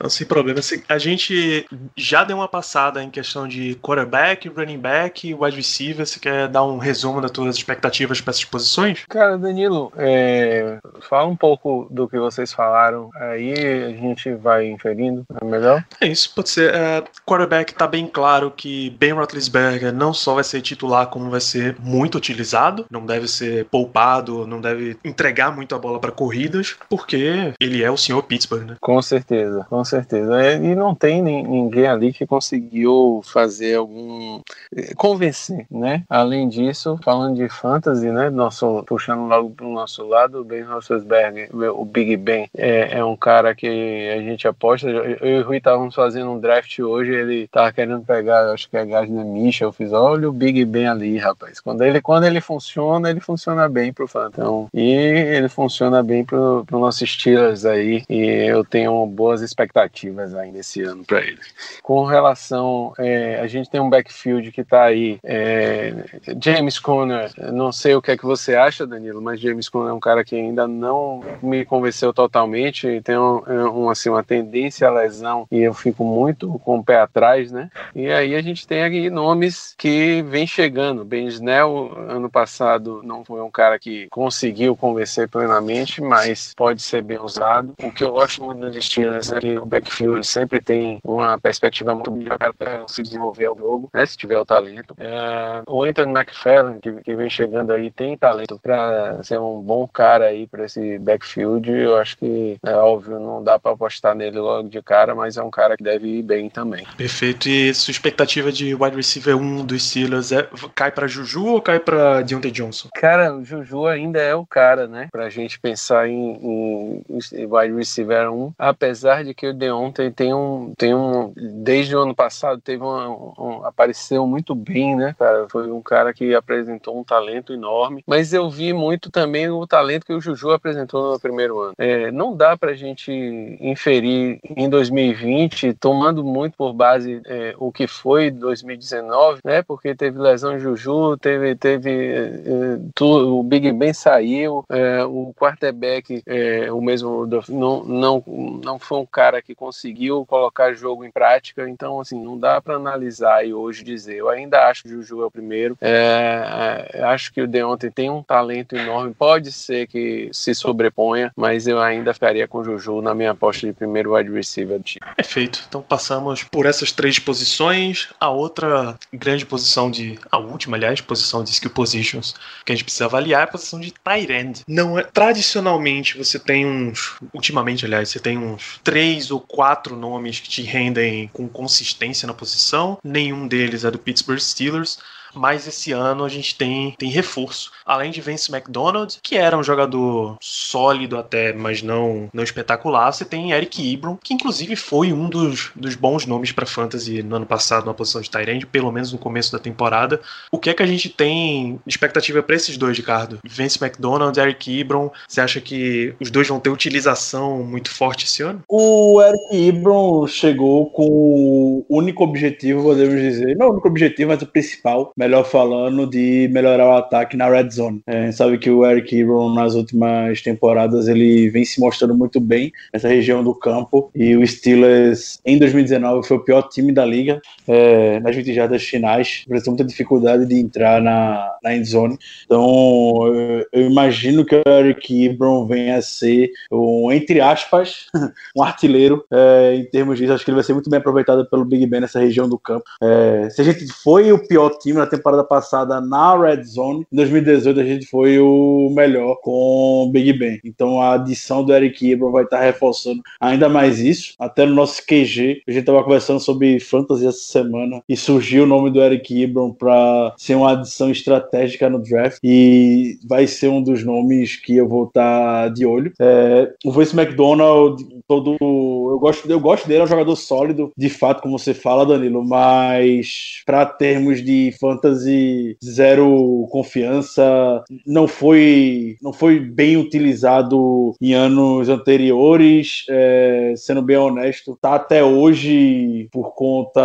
[0.00, 0.60] Não, sem problema.
[0.88, 6.06] A gente já deu uma passada em questão de quarterback, running back, wide receiver.
[6.06, 9.04] Você quer dar um resumo das suas expectativas para essas posições?
[9.08, 10.78] Cara, Danilo, é...
[11.08, 13.10] fala um pouco do que vocês falaram.
[13.14, 15.84] Aí a gente vai inferindo, é melhor?
[16.00, 16.74] É isso, pode ser.
[16.74, 21.40] É, quarterback tá bem claro que Ben Roethlisberger não só vai ser titular, como vai
[21.40, 22.86] ser muito utilizado.
[22.90, 27.90] Não deve ser poupado, não deve entregar muito a bola para corridas, porque ele é
[27.90, 28.76] o senhor Pittsburgh, né?
[28.80, 30.40] Com certeza, com certeza.
[30.42, 34.40] É, e não tem ninguém ali que conseguiu fazer algum.
[34.74, 36.04] Eh, convencer, né?
[36.08, 38.30] Além disso, falando de fantasy, né?
[38.30, 43.16] Nosso, puxando logo pro nosso lado, o Ben Roethlisberger, o Big Ben, é, é um
[43.16, 44.88] cara que a gente aposta.
[44.88, 48.76] Eu e o Rui estávamos fazendo um draft hoje, ele tava querendo pegar, acho que
[48.76, 49.68] é Gardner Michel.
[49.68, 51.60] Eu fiz, olha o Big Ben ali, rapaz.
[51.60, 54.68] Quando ele, quando ele funciona, ele funciona bem pro Phantom.
[54.74, 58.04] E ele funciona bem pro, pro nosso Steelers aí.
[58.08, 61.38] E eu tenho boas expectativas aí nesse ano para ele.
[61.82, 65.18] Com relação, é, a gente tem um backfield que tá aí.
[65.22, 65.94] É,
[66.42, 69.94] James Conner, não sei o que é que você acha, Danilo, mas James Conner é
[69.94, 73.00] um cara que ainda não me convenceu totalmente.
[73.02, 77.00] Tem um, um, assim, uma tendência à lesão e eu fico muito com o pé
[77.00, 77.70] atrás, né?
[77.94, 81.04] E aí a gente tem aqui nomes que vem chegando.
[81.04, 87.02] Ben Snell, ano passado, não foi um cara que conseguiu convencer plenamente, mas pode ser
[87.02, 87.74] bem usado.
[87.82, 91.94] O que eu gosto muito dos Steelers é que o backfield sempre tem uma perspectiva
[91.94, 94.94] muito boa para se desenvolver ao jogo, né, se tiver o talento.
[94.98, 99.86] É, o Anthony McFarland, que, que, vem chegando aí, tem talento para ser um bom
[99.86, 101.70] cara aí para esse backfield.
[101.70, 105.42] Eu acho que, é óbvio, não dá para apostar nele logo de cara, mas é
[105.42, 106.86] um cara que deve ir bem também.
[106.96, 107.48] Perfeito.
[107.48, 111.78] E sua expectativa de wide receiver 1 dos Steelers é, cai para Juju ou cai
[111.78, 112.88] para Deontay Johnson?
[112.94, 115.08] Cara, o Juju ainda é o cara, né?
[115.10, 120.32] Pra gente pensar em, em, em wide receiver 1, apesar de que o Deontay tem
[120.34, 125.46] um, tem um desde o ano passado teve um, apareceu muito bem, né, cara?
[125.48, 130.06] Foi um cara que apresentou um talento enorme, mas eu vi muito também o talento
[130.06, 131.74] que o Juju apresentou no primeiro ano.
[131.78, 133.12] É, não dá pra gente
[133.60, 139.62] inferir em 2020, tomando muito por base é, o que foi 2019, né?
[139.62, 145.32] Porque teve lesão de Juju, teve, teve é, tu, o Big Ben saiu, é, o
[145.34, 148.24] quarterback, é, o mesmo, não, não,
[148.64, 152.78] não foi um cara que conseguiu colocar jogo em prática, então, assim, não dá para
[152.82, 154.16] analisar e hoje dizer.
[154.16, 157.90] Eu ainda acho que o Juju é o primeiro, é, é, acho que o Deontay
[157.90, 162.64] tem um talento enorme, pode ser que se sobreponha, mas eu ainda ficaria com o
[162.64, 165.00] Juju na minha aposta de primeiro wide receiver do time.
[165.16, 171.00] Perfeito, então passamos por essas três posições, a outra grande posição de, a última, aliás,
[171.00, 174.62] posição de skill positions que a gente precisa avaliar é a posição de tight end.
[174.66, 180.40] Não é, tradicionalmente você tem uns, ultimamente, aliás, você tem uns três ou quatro nomes
[180.40, 182.71] que te rendem com consistência na posição,
[183.04, 184.98] nenhum deles é do Pittsburgh Steelers
[185.34, 187.70] mas esse ano a gente tem, tem reforço.
[187.84, 193.24] Além de Vince McDonald, que era um jogador sólido até, mas não, não espetacular, você
[193.24, 197.46] tem Eric Ibram, que inclusive foi um dos, dos bons nomes para fantasy no ano
[197.46, 200.20] passado na posição de Tyrande, pelo menos no começo da temporada.
[200.50, 203.38] O que é que a gente tem expectativa para esses dois, Ricardo?
[203.44, 208.42] Vince McDonald, Eric Ibram, você acha que os dois vão ter utilização muito forte esse
[208.42, 208.62] ano?
[208.68, 214.42] O Eric Ibram chegou com o único objetivo, podemos dizer, não o único objetivo, mas
[214.42, 218.02] o principal, melhor falando, de melhorar o ataque na red zone.
[218.08, 222.12] É, a gente sabe que o Eric Ebron nas últimas temporadas ele vem se mostrando
[222.12, 226.92] muito bem nessa região do campo e o Steelers em 2019 foi o pior time
[226.92, 231.88] da liga é, nas 20 jardas finais, apresentou muita dificuldade de entrar na, na end
[231.88, 232.18] zone.
[232.44, 238.06] Então eu, eu imagino que o Eric Ebron venha a ser um, entre aspas,
[238.56, 240.32] um artilheiro é, em termos disso.
[240.32, 242.84] Acho que ele vai ser muito bem aproveitado pelo Big Ben nessa região do campo.
[243.00, 247.06] É, se a gente foi o pior time na temporada passada na Red Zone.
[247.12, 250.60] Em 2018 a gente foi o melhor com Big Ben.
[250.64, 254.34] Então a adição do Eric Ebron vai estar reforçando ainda mais isso.
[254.38, 258.66] Até no nosso QG, a gente estava conversando sobre fantasy essa semana e surgiu o
[258.66, 263.82] nome do Eric Ebron para ser uma adição estratégica no draft e vai ser um
[263.82, 266.12] dos nomes que eu vou estar de olho.
[266.20, 271.08] É, o Vince McDonald, todo eu gosto, eu gosto dele, é um jogador sólido, de
[271.08, 279.16] fato, como você fala, Danilo, mas para termos de fantasy fantasy zero confiança, não foi,
[279.20, 286.54] não foi bem utilizado em anos anteriores, é, sendo bem honesto, tá até hoje por
[286.54, 287.00] conta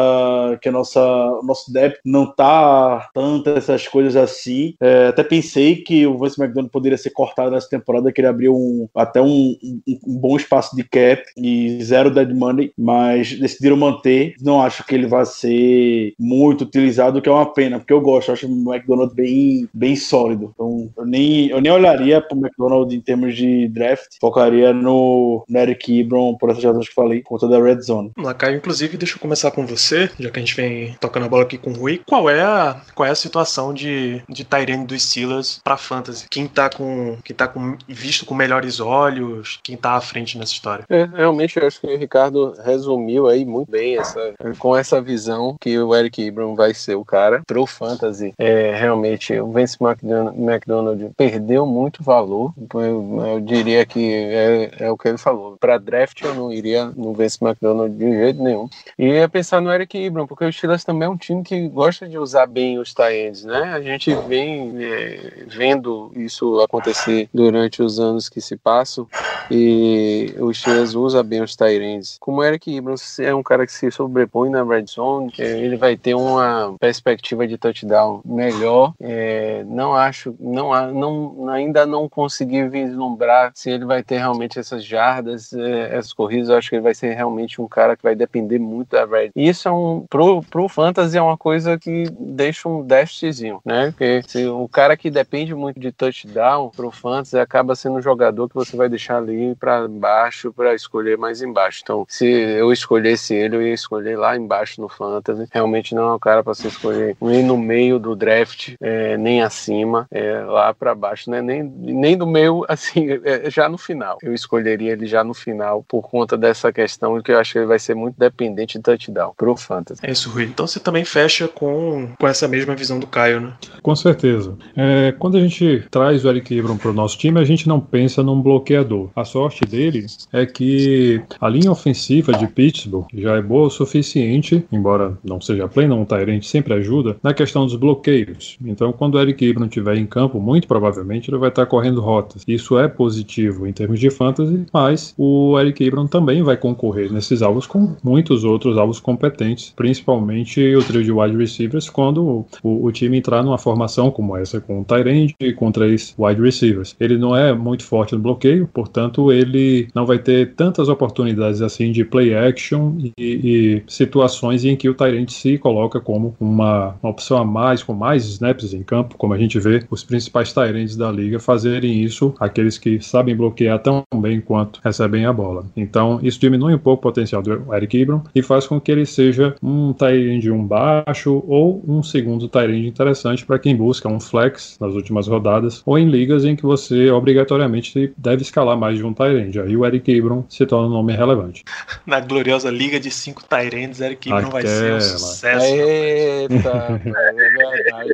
[0.62, 1.02] que a nossa,
[1.44, 4.76] nosso depth não tá tanto essas coisas assim.
[4.80, 8.56] É, até pensei que o Vance McDonald poderia ser cortado nessa temporada, que ele abriu
[8.56, 13.76] um, até um, um, um bom espaço de cap e zero dead money, mas decidiram
[13.76, 14.36] manter.
[14.42, 18.02] Não acho que ele vai ser muito utilizado, o que é uma pena porque eu
[18.02, 20.52] gosto, eu acho o McDonald's bem, bem sólido.
[20.54, 25.60] Então, eu nem, eu nem olharia pro McDonald's em termos de draft, focaria no, no
[25.60, 28.12] Eric Ebron, por essas razões que falei, por conta da Red Zone.
[28.18, 31.44] Lacaio, inclusive, deixa eu começar com você, já que a gente vem tocando a bola
[31.44, 32.02] aqui com o Rui.
[32.06, 36.28] Qual é a, qual é a situação de, de Tyrene dos Steelers pra Fantasy?
[36.30, 39.60] Quem tá com, quem tá com, visto com melhores olhos?
[39.64, 40.84] Quem tá à frente nessa história?
[40.90, 45.56] É, realmente, eu acho que o Ricardo resumiu aí muito bem essa, com essa visão
[45.62, 51.12] que o Eric Ebron vai ser o cara pro fantasy, é, realmente o Vince McDonald
[51.16, 52.54] perdeu muito valor.
[52.74, 55.58] Eu, eu diria que é, é, o que ele falou.
[55.58, 58.68] Para draft eu não iria no Vince McDonald de jeito nenhum.
[58.98, 62.08] E ia pensar no Eric Ibram, porque o Steelers também é um time que gosta
[62.08, 63.74] de usar bem os tie né?
[63.74, 69.08] A gente vem é, vendo isso acontecer durante os anos que se passam.
[69.50, 72.18] E o Steelers usa bem os Tyrants.
[72.20, 75.96] Como o Eric Ibram é um cara que se sobrepõe na red zone, ele vai
[75.96, 78.94] ter uma perspectiva de touchdown melhor.
[79.00, 84.84] É, não acho, não, não, ainda não consegui vislumbrar se ele vai ter realmente essas
[84.84, 86.50] jardas, é, essas corridas.
[86.50, 89.32] Eu acho que ele vai ser realmente um cara que vai depender muito da red.
[89.36, 93.88] E isso é um pro, pro fantasy é uma coisa que deixa um déficitzinho, né?
[93.92, 98.48] Porque se o cara que depende muito de touchdown pro fantasy acaba sendo um jogador
[98.48, 101.82] que você vai deixar ali para baixo para escolher mais embaixo.
[101.84, 105.48] Então, se eu escolhesse ele, eu ia escolher lá embaixo no fantasy.
[105.52, 109.42] Realmente não é um cara para você escolher nem no meio do draft, é, nem
[109.42, 111.42] acima, é, lá para baixo, né?
[111.42, 114.18] Nem, nem do meio, assim, é, já no final.
[114.22, 117.66] Eu escolheria ele já no final por conta dessa questão que eu acho que ele
[117.66, 120.02] vai ser muito dependente de touchdown pro fantasy.
[120.04, 120.44] É isso, Rui.
[120.44, 123.54] Então você também fecha com, com essa mesma visão do Caio, né?
[123.82, 124.56] Com certeza.
[124.76, 128.22] É, quando a gente traz o Eric Ebron pro nosso time, a gente não pensa
[128.22, 129.10] num bloqueador.
[129.16, 134.66] A sorte dele é que a linha ofensiva de Pittsburgh já é boa o suficiente,
[134.72, 138.58] embora não seja plena, um Tyrant sempre ajuda, na questão dos bloqueios.
[138.66, 142.44] Então, quando o Eric Ebron estiver em campo, muito provavelmente ele vai estar correndo rotas.
[142.48, 147.42] Isso é positivo em termos de fantasy, mas o Eric Ebron também vai concorrer nesses
[147.42, 152.92] alvos com muitos outros alvos competentes, principalmente o trio de wide receivers, quando o, o
[152.92, 156.96] time entrar numa formação como essa, com o Tyrande e com três wide receivers.
[157.00, 161.92] Ele não é muito forte no bloqueio, portanto, ele não vai ter tantas oportunidades assim
[161.92, 167.10] de play action e, e situações em que o Tyrande se coloca como uma, uma,
[167.10, 170.96] opção a mais, com mais snaps em campo, como a gente vê os principais Tyrands
[170.96, 175.66] da liga fazerem isso, aqueles que sabem bloquear tão bem quanto recebem a bola.
[175.76, 179.06] Então, isso diminui um pouco o potencial do Eric Ibram e faz com que ele
[179.06, 184.78] seja um Tyrande um baixo ou um segundo Tyrande interessante para quem busca um flex
[184.80, 189.14] nas últimas rodadas ou em ligas em que você obrigatoriamente deve escalar mais de um
[189.14, 189.60] Tyrande.
[189.60, 191.64] Aí o Eric Ibram se torna um nome relevante.
[192.06, 195.66] Na gloriosa liga de cinco Tyrands, Eric Ibram vai ser um sucesso.
[195.66, 198.14] Eita, é verdade.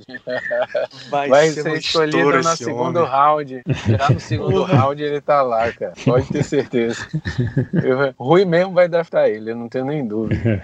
[1.10, 3.12] Vai, Vai ser, ser escolhido no segundo homem.
[3.12, 3.62] round.
[3.88, 5.94] Já no segundo round ele tá lá, cara.
[6.06, 7.06] Pode ter certeza.
[7.74, 10.62] Eu, Rui mesmo vai draftar ele, eu não tenho nem dúvida.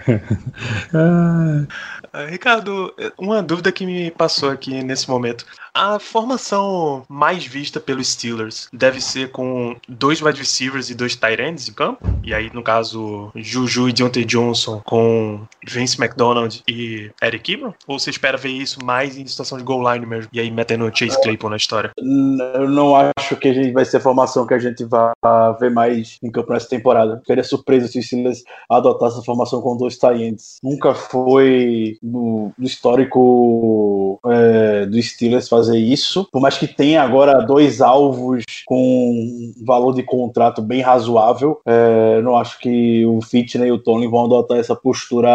[2.12, 5.44] Ah, Ricardo, uma dúvida que me passou aqui nesse momento.
[5.74, 11.40] A formação mais vista pelos Steelers deve ser com dois wide receivers e dois tight
[11.40, 12.04] ends em campo?
[12.24, 17.72] E aí, no caso, Juju e Deontay Johnson com Vince McDonald e Eric Ebron?
[17.86, 20.30] Ou você espera ver isso mais em situação de goal line mesmo?
[20.32, 21.92] E aí metendo o Chase Claypool na história?
[21.96, 25.12] Eu não acho que a gente vai ser a formação que a gente vai
[25.60, 27.18] ver mais em campo nessa temporada.
[27.20, 30.58] Ficaria surpreso se o Steelers adotasse essa formação com dois tie-ends.
[30.62, 36.26] Nunca foi no, no histórico é, do Steelers fazer isso.
[36.30, 42.20] Por mais que tenha agora dois alvos com um valor de contrato bem razoável, é,
[42.22, 45.28] não acho que o Fitch nem o Tony vão adotar essa postura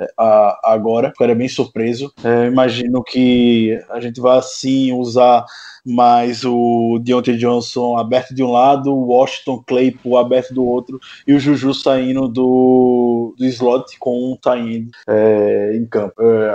[0.00, 1.10] é, a- agora.
[1.10, 2.12] Ficaria bem surpreso.
[2.22, 5.44] É, imagino que a gente vai sim usar
[5.84, 11.34] mais o Deontay Johnson aberto de um lado, o Washington Claypool aberto do outro e
[11.34, 16.14] o Juju saindo do, do slot com um tie é, em campo.
[16.22, 16.54] É,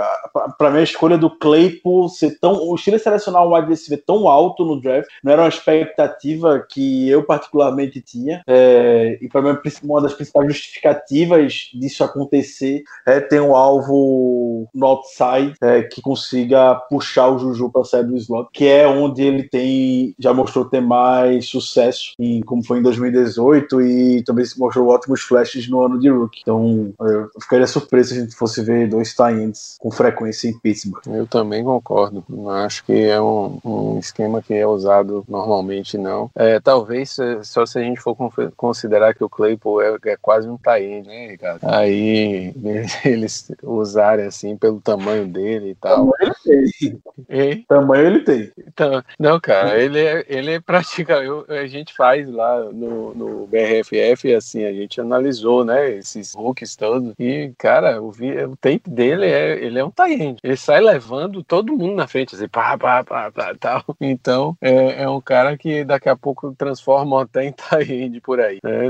[0.56, 2.54] para mim, a escolha do Claypool ser tão.
[2.78, 7.08] O Chile selecionar um wide receiver tão alto no draft não era uma expectativa que
[7.08, 8.40] eu particularmente tinha.
[8.46, 14.86] É, e para mim, uma das principais justificativas disso acontecer é ter um alvo no
[14.86, 19.42] outside é, que consiga puxar o Juju para sair do slot, que é onde ele
[19.42, 25.22] tem já mostrou ter mais sucesso, em, como foi em 2018 e também mostrou ótimos
[25.22, 26.40] flashes no ano de rookie.
[26.42, 31.02] Então, eu ficaria surpreso se a gente fosse ver dois tie-ends com frequência em Pittsburgh.
[31.08, 32.24] Eu também concordo.
[32.28, 36.30] Não acho que é um, um esquema que é usado normalmente, não.
[36.36, 40.48] É, talvez só se a gente for con- considerar que o Claypool é, é quase
[40.48, 41.60] um tie né, Ricardo?
[41.64, 42.54] Aí
[43.04, 46.12] eles usarem assim pelo tamanho dele e tal.
[46.12, 47.64] Tamanho ele tem.
[47.66, 48.52] Tamanho ele tem.
[48.66, 53.46] Então, não, cara, ele é, ele é pratica, eu- a gente faz lá no, no
[53.46, 59.26] BRFF, assim, a gente analisou, né, esses hooks todos, e, cara, o, o tape dele
[59.26, 63.04] é, ele é um tie Ele sai levando todo mundo na frente, assim, pá, pá,
[63.04, 63.84] pá, pá, tal.
[64.00, 68.58] Então, é, é um cara que daqui a pouco transforma até em tie por aí,
[68.64, 68.88] né?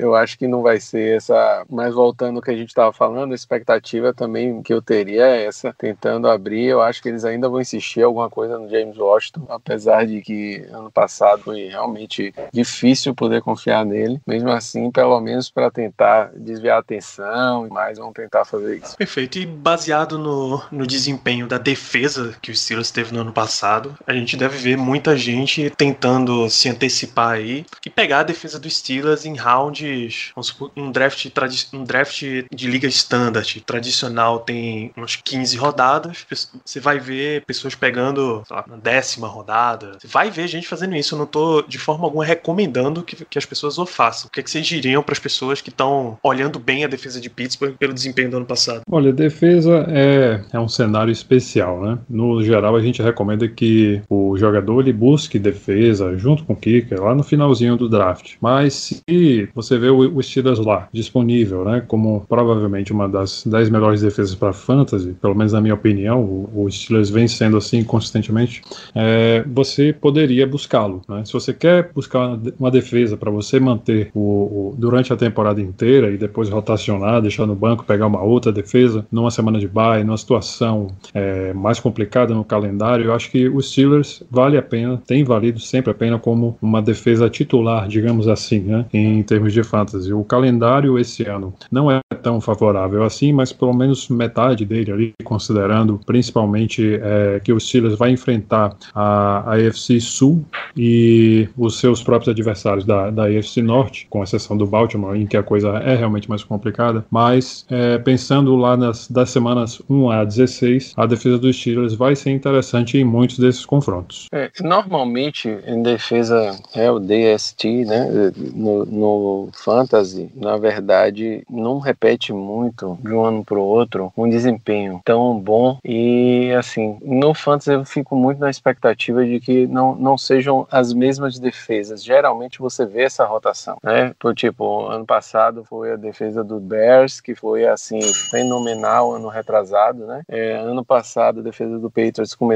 [0.00, 3.32] Eu acho que não vai ser essa, mas voltando ao que a gente estava falando,
[3.32, 7.48] a expectativa também que eu teria é essa, tentando abrir, eu acho que eles ainda
[7.48, 13.14] vão insistir alguma coisa no James Washington, apesar de que ano passado foi realmente difícil
[13.14, 14.20] poder confiar nele.
[14.26, 18.96] Mesmo assim, pelo menos para tentar desviar a atenção e mais, vão tentar fazer isso.
[18.96, 19.38] Perfeito.
[19.38, 23.94] E baseado no, no desempenho da defesa que o Steelers teve teve no ano passado.
[24.06, 28.76] A gente deve ver muita gente tentando se antecipar aí e pegar a defesa dos
[28.76, 31.26] Steelers em rounds, supor, um draft,
[31.72, 36.26] um draft de liga standard tradicional tem umas 15 rodadas.
[36.64, 39.98] Você vai ver pessoas pegando lá, na décima rodada.
[39.98, 41.14] Você vai ver gente fazendo isso.
[41.14, 44.28] Eu não tô de forma alguma recomendando que, que as pessoas o façam.
[44.28, 47.20] O que, é que vocês diriam para as pessoas que estão olhando bem a defesa
[47.20, 48.82] de Pittsburgh pelo desempenho do ano passado?
[48.90, 51.98] Olha, defesa é, é um cenário especial, né?
[52.08, 57.02] No geral, a gente recomenda que o jogador ele busque defesa junto com o kicker
[57.02, 58.34] lá no finalzinho do draft.
[58.40, 63.70] Mas se você vê o, o Steelers lá disponível, né, como provavelmente uma das 10
[63.70, 67.82] melhores defesas para fantasy, pelo menos na minha opinião, o, o Steelers vem sendo assim
[67.84, 68.62] consistentemente,
[68.94, 71.02] é, você poderia buscá-lo.
[71.08, 71.24] Né?
[71.24, 76.10] Se você quer buscar uma defesa para você manter o, o, durante a temporada inteira
[76.10, 80.16] e depois rotacionar, deixar no banco, pegar uma outra defesa numa semana de bye, numa
[80.16, 85.24] situação é, mais complicada no calendário, eu acho que os Steelers vale a pena, tem
[85.24, 90.12] valido sempre a pena como uma defesa titular, digamos assim, né, em termos de fantasy.
[90.12, 95.14] O calendário esse ano não é tão favorável assim, mas pelo menos metade dele ali,
[95.24, 100.44] considerando principalmente é, que os Steelers vai enfrentar a, a AFC Sul
[100.76, 105.36] e os seus próprios adversários da, da AFC Norte, com exceção do Baltimore, em que
[105.36, 110.24] a coisa é realmente mais complicada, mas é, pensando lá nas das semanas 1 a
[110.24, 114.28] 16, a defesa dos Steelers vai ser interessante em muitos desses confrontos.
[114.32, 122.32] É, normalmente, em defesa é o DST, né, no, no Fantasy, na verdade, não repete
[122.32, 127.72] muito de um ano para o outro um desempenho tão bom e, assim, no Fantasy
[127.72, 132.02] eu fico muito na expectativa de que não, não sejam as mesmas defesas.
[132.02, 137.20] Geralmente você vê essa rotação, né, por tipo, ano passado foi a defesa do Bears,
[137.20, 138.00] que foi, assim,
[138.30, 142.53] fenomenal ano retrasado, né, é, ano passado a defesa do Patriots começou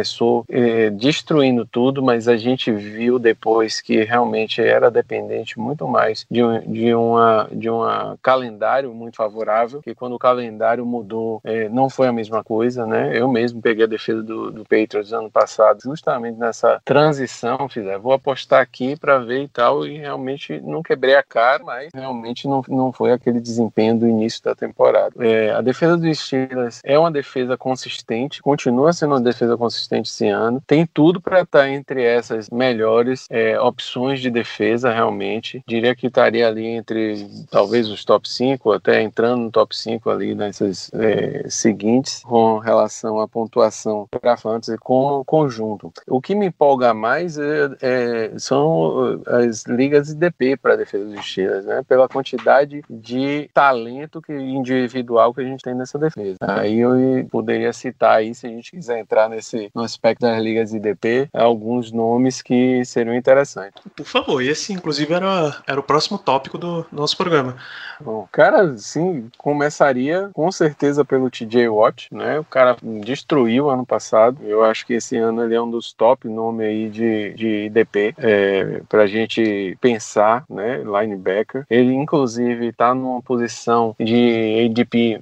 [0.49, 6.43] é, destruindo tudo, mas a gente viu depois que realmente era dependente muito mais de,
[6.43, 11.89] um, de, uma, de uma calendário muito favorável, que quando o calendário mudou é, não
[11.89, 13.17] foi a mesma coisa, né?
[13.17, 18.13] Eu mesmo peguei a defesa do, do Patriots ano passado justamente nessa transição, fiz, vou
[18.13, 22.63] apostar aqui para ver e tal, e realmente não quebrei a cara, mas realmente não,
[22.69, 25.15] não foi aquele desempenho do início da temporada.
[25.19, 30.29] É, a defesa do Steelers é uma defesa consistente, continua sendo uma defesa consistente esse
[30.29, 35.63] ano, tem tudo para estar tá entre essas melhores é, opções de defesa, realmente.
[35.67, 40.35] Diria que estaria ali entre talvez os top 5, até entrando no top 5 ali
[40.35, 45.93] nessas é, seguintes, com relação à pontuação para fantasy como conjunto.
[46.07, 51.65] O que me empolga mais é, é, são as ligas IDP para defesa dos Steelers,
[51.65, 51.83] né?
[51.87, 56.39] Pela quantidade de talento que, individual que a gente tem nessa defesa.
[56.41, 56.93] Aí eu
[57.31, 61.93] poderia citar aí, se a gente quiser entrar nesse no aspecto das ligas IDP, alguns
[61.93, 63.81] nomes que seriam interessantes.
[63.97, 67.57] Por favor, esse inclusive era, era o próximo tópico do nosso programa.
[68.01, 72.39] Bom, cara, sim, começaria com certeza pelo TJ Watt, né?
[72.39, 74.39] O cara destruiu ano passado.
[74.43, 78.15] Eu acho que esse ano ele é um dos top nomes aí de, de IDP
[78.19, 80.79] é, pra gente pensar, né?
[80.79, 81.67] Linebacker.
[81.69, 85.21] Ele, inclusive, tá numa posição de ADP,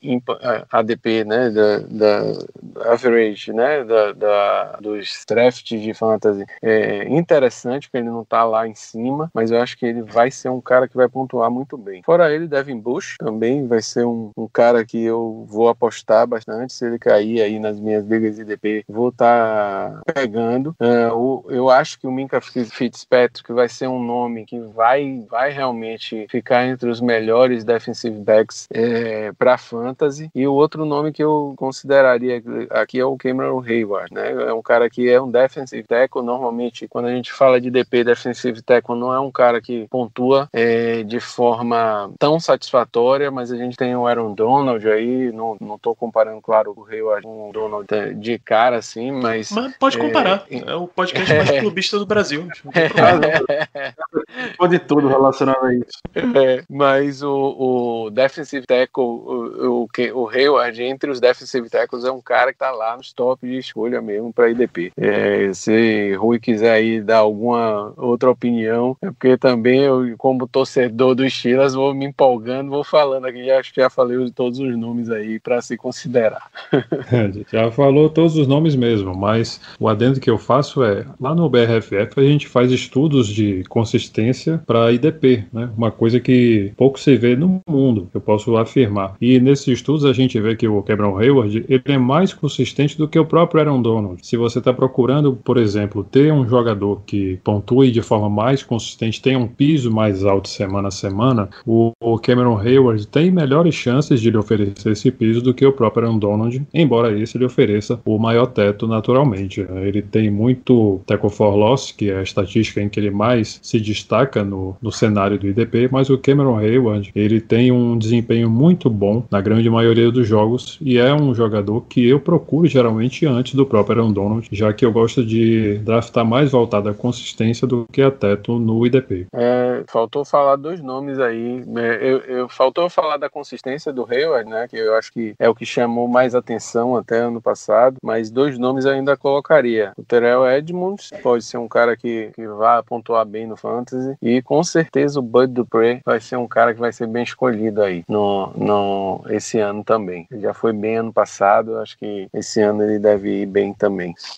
[0.70, 1.50] ADP, né?
[1.50, 3.84] Da, da average, né?
[3.84, 4.45] Da, da,
[4.80, 6.44] dos drafts de fantasy.
[6.62, 10.30] É interessante que ele não tá lá em cima, mas eu acho que ele vai
[10.30, 12.02] ser um cara que vai pontuar muito bem.
[12.02, 16.72] Fora ele, Devin Bush também vai ser um, um cara que eu vou apostar bastante.
[16.72, 20.74] Se ele cair aí nas minhas ligas IDP, vou estar tá pegando.
[20.80, 25.50] Uh, o, eu acho que o Minka Fitzpatrick vai ser um nome que vai, vai
[25.50, 30.30] realmente ficar entre os melhores defensive backs é, para fantasy.
[30.34, 34.32] E o outro nome que eu consideraria aqui é o Cameron Hayward, né?
[34.42, 36.22] É um cara que é um defensive tackle.
[36.22, 40.48] Normalmente, quando a gente fala de DP defensive tackle, não é um cara que pontua
[40.52, 45.78] é, de forma tão satisfatória, mas a gente tem o Aaron Donald aí, não, não
[45.78, 49.50] tô comparando, claro, o Hayward com o Donald de cara, assim, mas...
[49.50, 52.46] Mas pode comparar, é, é o podcast mais clubista do Brasil.
[54.58, 56.00] Pode tudo relacionado a isso.
[56.14, 62.10] É, mas o, o defensive tackle, o, o, o Hayward, entre os defensive tackles, é
[62.10, 64.92] um cara que tá lá nos top de escolha mesmo para IDP.
[64.96, 71.14] É, se Rui quiser aí dar alguma outra opinião, é porque também eu, como torcedor
[71.14, 75.38] do Steelers, vou me empolgando, vou falando aqui, já, já falei todos os nomes aí
[75.38, 76.50] para se considerar.
[77.12, 81.34] É, já falou todos os nomes mesmo, mas o adendo que eu faço é, lá
[81.34, 85.70] no BRFF a gente faz estudos de consistência para IDP, né?
[85.76, 89.16] Uma coisa que pouco se vê no mundo, eu posso afirmar.
[89.20, 93.08] E nesses estudos a gente vê que o Cameron Hayward, ele é mais consistente do
[93.08, 94.15] que o próprio Aaron Donald.
[94.16, 94.26] Donald.
[94.26, 99.20] Se você está procurando, por exemplo, ter um jogador que pontue de forma mais consistente,
[99.20, 104.20] tenha um piso mais alto semana a semana, o, o Cameron Hayward tem melhores chances
[104.20, 108.00] de lhe oferecer esse piso do que o próprio Aaron Donald, embora esse lhe ofereça
[108.04, 109.66] o maior teto naturalmente.
[109.82, 113.80] Ele tem muito tackle for loss, que é a estatística em que ele mais se
[113.80, 118.88] destaca no, no cenário do IDP, mas o Cameron Hayward, ele tem um desempenho muito
[118.88, 123.54] bom na grande maioria dos jogos e é um jogador que eu procuro geralmente antes
[123.54, 127.86] do próprio Aaron Donald, já que eu gosto de draftar mais voltado à consistência do
[127.92, 129.26] que a teto no IDP.
[129.32, 131.64] É, faltou falar dois nomes aí.
[131.76, 134.66] É, eu, eu, faltou falar da consistência do Hayward, né?
[134.68, 137.96] Que eu acho que é o que chamou mais atenção até ano passado.
[138.02, 139.92] Mas dois nomes ainda colocaria.
[139.96, 144.16] O Terrell Edmonds pode ser um cara que, que vai pontuar bem no Fantasy.
[144.22, 147.82] E com certeza o Bud Dupree vai ser um cara que vai ser bem escolhido
[147.82, 150.26] aí no, no, esse ano também.
[150.30, 151.78] Ele já foi bem ano passado.
[151.78, 153.85] Acho que esse ano ele deve ir bem também.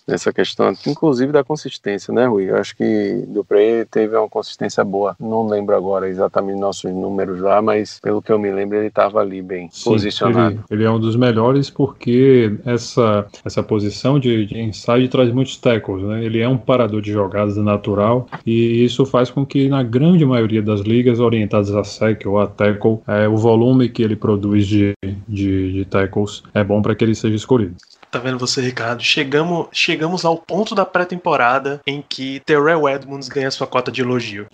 [0.07, 2.49] Nessa questão, inclusive da consistência, né, Rui?
[2.49, 5.15] Eu acho que Dupree teve uma consistência boa.
[5.19, 9.19] Não lembro agora exatamente nossos números lá, mas pelo que eu me lembro, ele estava
[9.19, 10.63] ali bem Sim, posicionado.
[10.69, 15.57] Ele, ele, é um dos melhores porque essa, essa posição de, de inside traz muitos
[15.57, 16.23] tackles, né?
[16.23, 20.61] Ele é um parador de jogadas natural e isso faz com que na grande maioria
[20.61, 24.93] das ligas orientadas a sec ou a tackle, é, o volume que ele produz de,
[25.27, 27.75] de, de tackles é bom para que ele seja escolhido.
[28.11, 29.03] Tá vendo você, Ricardo?
[29.03, 34.47] Chegamos, chegamos ao ponto da pré-temporada em que Terrell Edmonds ganha sua cota de elogio.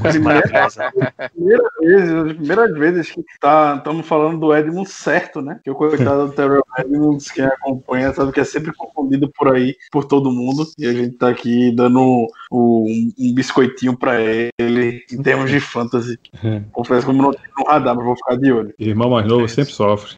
[0.00, 0.90] Coisa maravilhosa.
[1.34, 5.60] Primeira vez, as primeiras vezes que estamos tá, falando do Edmonds certo, né?
[5.62, 9.76] Que o coitado do Terrell Edmonds, quem acompanha, sabe que é sempre confundido por aí,
[9.90, 10.66] por todo mundo.
[10.78, 16.18] E a gente tá aqui dando um, um biscoitinho pra ele em termos de fantasy.
[16.72, 18.74] Confesso que eu não tenho no radar, mas vou ficar de olho.
[18.78, 20.16] Irmão mais novo sempre sofre.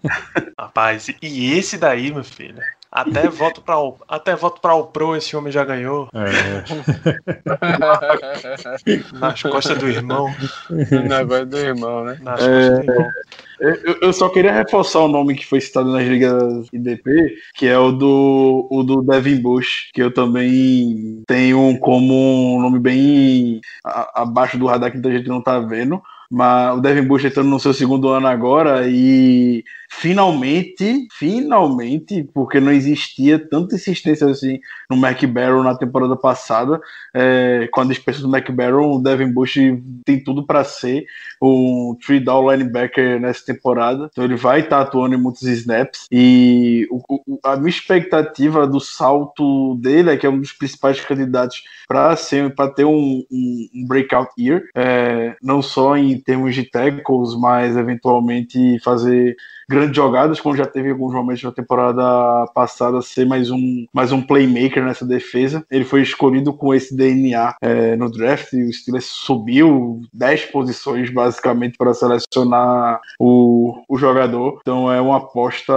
[0.57, 2.63] Rapaz, e esse daí, meu filho?
[2.95, 6.09] Até voto para o até voto para o Pro esse homem já ganhou.
[6.15, 6.65] É.
[9.19, 10.33] Nas costas do irmão.
[11.09, 12.17] Na voz do irmão, né?
[12.23, 12.47] Nas é...
[12.47, 13.11] costas do irmão.
[13.61, 17.79] Eu, eu, só queria reforçar o nome que foi citado nas ligas IDP, que é
[17.79, 24.23] o do, o do Devin Bush, que eu também tenho como um nome bem a,
[24.23, 26.03] abaixo do radar que muita gente não tá vendo.
[26.31, 29.65] Mas o Devin Bush entrando no seu segundo ano agora e
[29.99, 36.81] finalmente, finalmente, porque não existia tanta insistência assim no McBarrow na temporada passada,
[37.15, 39.55] é, com a dispensa do McBarrow, o Devin Bush
[40.05, 41.07] tem tudo para ser
[41.41, 46.07] um three down linebacker nessa temporada, então ele vai estar tá atuando em muitos snaps
[46.11, 51.01] e o, o, a minha expectativa do salto dele é que é um dos principais
[51.01, 56.55] candidatos para ser para ter um, um, um, breakout year, é, não só em termos
[56.55, 59.37] de tackles, mas eventualmente fazer
[59.69, 64.13] grandes jogadas, como já teve em alguns momentos na temporada passada, ser mais um, mais
[64.13, 65.65] um playmaker nessa defesa.
[65.71, 71.11] Ele foi escolhido com esse DNA é, no draft, e o Steelers subiu 10 posições
[71.11, 74.59] basicamente para selecionar o, o jogador.
[74.61, 75.73] Então é uma aposta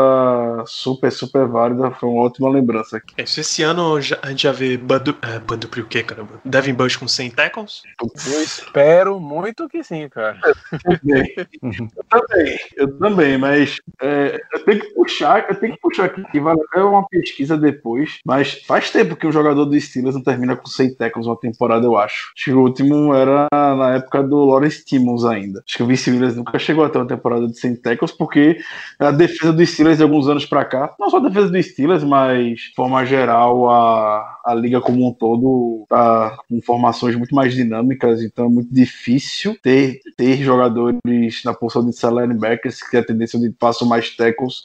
[0.66, 1.92] super, super válida.
[1.92, 3.02] Foi uma ótima lembrança.
[3.18, 6.40] É, esse ano a gente já vê Bandu, é, Bandu o quê, caramba?
[6.44, 7.84] Devin Bush com 100 tackles?
[8.02, 10.40] Eu espero muito que sim, cara.
[10.72, 15.82] Eu também, eu também, eu também mas é, eu tenho que puxar, eu tenho que
[15.82, 19.80] puxar aqui, que vale até uma pesquisa depois, mas faz tempo que um jogador do
[19.80, 22.32] Steelers não termina com 100 tackles uma temporada, eu acho.
[22.36, 25.64] Acho que o último era na época do Lawrence Timmons ainda.
[25.68, 28.58] Acho que o Vince Williams nunca chegou até uma temporada de 100 tackles, porque
[29.00, 32.04] a defesa do Steelers de alguns anos para cá, não só a defesa do Steelers,
[32.04, 37.54] mas de forma geral a, a liga como um todo tá com formações muito mais
[37.54, 41.00] dinâmicas, então é muito difícil ter, ter jogadores
[41.44, 44.64] na posição de linebackers que a tendência de façam mais tackles,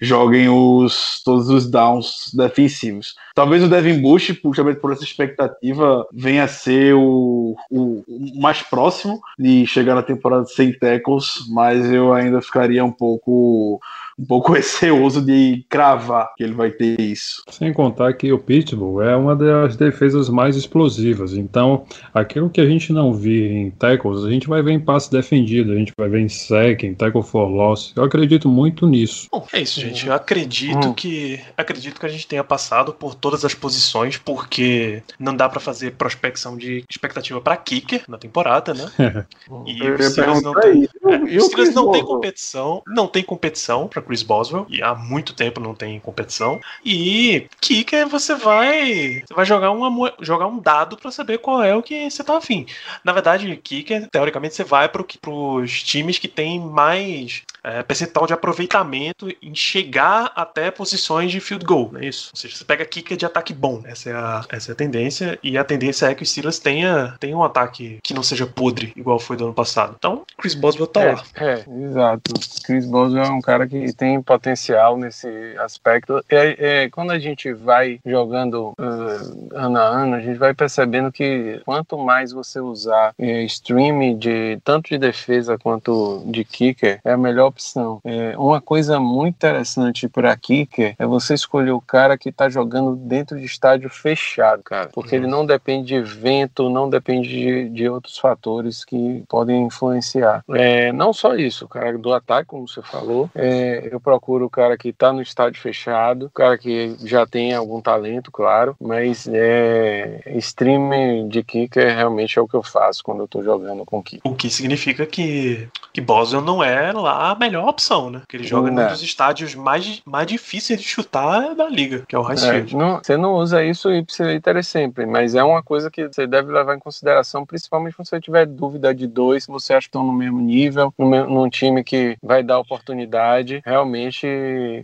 [0.00, 3.14] joguem os, todos os downs defensivos.
[3.34, 8.62] Talvez o Devin Bush, justamente por essa expectativa, venha a ser o, o, o, mais
[8.62, 13.80] próximo de chegar na temporada sem tackles, mas eu ainda ficaria um pouco
[14.18, 17.42] um pouco receoso de cravar que ele vai ter isso.
[17.50, 21.34] Sem contar que o Pitbull é uma das defesas mais explosivas.
[21.34, 25.10] Então, aquilo que a gente não vê em tackles, a gente vai ver em passe
[25.10, 27.92] defendido, a gente vai ver em sec, em tackle for loss.
[27.96, 29.28] Eu acredito muito nisso.
[29.30, 30.06] Bom, é isso, gente.
[30.06, 30.94] Eu acredito hum.
[30.94, 35.60] que acredito que a gente tenha passado por todas as posições, porque não dá para
[35.60, 38.90] fazer prospecção de expectativa para kicker na temporada, né?
[39.66, 44.02] e o Steelers não tem, é, o Steelers não tem competição, não tem competição para
[44.12, 46.60] Chris Boswell, e há muito tempo não tem competição.
[46.84, 51.74] E kicker você vai você vai jogar, uma, jogar um dado para saber qual é
[51.74, 52.66] o que você tá afim.
[53.02, 58.32] Na verdade, kicker, teoricamente, você vai para os times que tem mais é, percentual de
[58.32, 62.30] aproveitamento em chegar até posições de field goal, não é isso?
[62.34, 63.82] Ou seja, você pega kicker de ataque bom.
[63.84, 65.38] Essa é a, essa é a tendência.
[65.42, 68.92] E a tendência é que o Steelers tenha, tenha um ataque que não seja podre,
[68.96, 69.94] igual foi do ano passado.
[69.96, 71.24] Então, Chris Boswell tá é, lá.
[71.36, 72.32] É, exato.
[72.64, 75.28] Chris Boswell é um cara que tem potencial nesse
[75.58, 76.22] aspecto.
[76.28, 81.12] É, é, quando a gente vai jogando uh, ano a ano, a gente vai percebendo
[81.12, 87.12] que quanto mais você usar é, stream de tanto de defesa quanto de kicker, é
[87.12, 88.00] a melhor opção.
[88.04, 92.96] É, uma coisa muito interessante para kicker é você escolher o cara que está jogando
[92.96, 97.88] dentro de estádio fechado, cara, porque ele não depende de vento, não depende de, de
[97.88, 100.44] outros fatores que podem influenciar.
[100.50, 104.50] É, não só isso, o cara do ataque, como você falou, é, eu procuro o
[104.50, 109.28] cara que está no estádio fechado, o cara que já tem algum talento, claro, mas
[109.30, 114.02] é, stream de kicker realmente é o que eu faço quando eu tô jogando com
[114.02, 114.30] kicker.
[114.30, 118.22] O que significa que, que Boswell não é lá a melhor opção, né?
[118.28, 118.82] Que ele joga Não.
[118.84, 122.76] num dos estádios mais, mais difíceis de chutar da liga, que é o High É,
[122.76, 126.76] não- você não usa isso ipsiliter sempre, mas é uma coisa que você deve levar
[126.76, 130.12] em consideração, principalmente quando você tiver dúvida de dois, se você acha que estão no
[130.12, 134.26] mesmo nível, no num time que vai dar oportunidade, realmente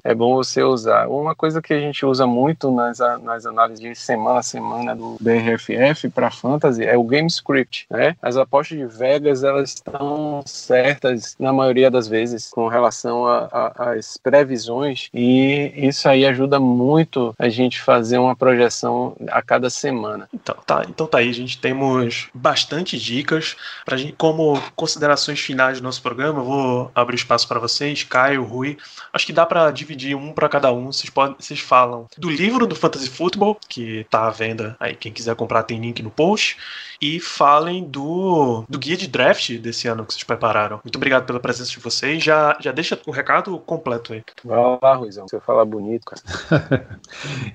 [0.02, 1.06] é bom você usar.
[1.08, 4.96] Uma coisa que a gente usa muito nas, a- nas análises de semana a semana
[4.96, 8.16] do BRFF para fantasy é o game script, né?
[8.22, 13.90] As apostas de Vegas, elas estão certas na maioria das vezes com relação a- a-
[13.92, 20.28] às previsões e isso aí ajuda muito a gente fazer uma projeção a cada semana.
[20.32, 21.58] Então tá, então tá aí, gente.
[21.60, 23.56] Temos bastante dicas.
[23.84, 28.42] Pra gente, como considerações finais do nosso programa, eu vou abrir espaço para vocês, Caio,
[28.44, 28.77] Rui.
[29.12, 30.86] Acho que dá pra dividir um para cada um.
[30.86, 34.94] Vocês, podem, vocês falam do livro do Fantasy Football, que tá à venda aí.
[34.94, 36.56] Quem quiser comprar tem link no post.
[37.00, 40.80] E falem do, do guia de draft desse ano que vocês prepararam.
[40.82, 42.22] Muito obrigado pela presença de vocês.
[42.22, 44.22] Já, já deixa o recado completo aí.
[44.44, 46.88] Vai lá, Ruizão, você falar bonito, cara.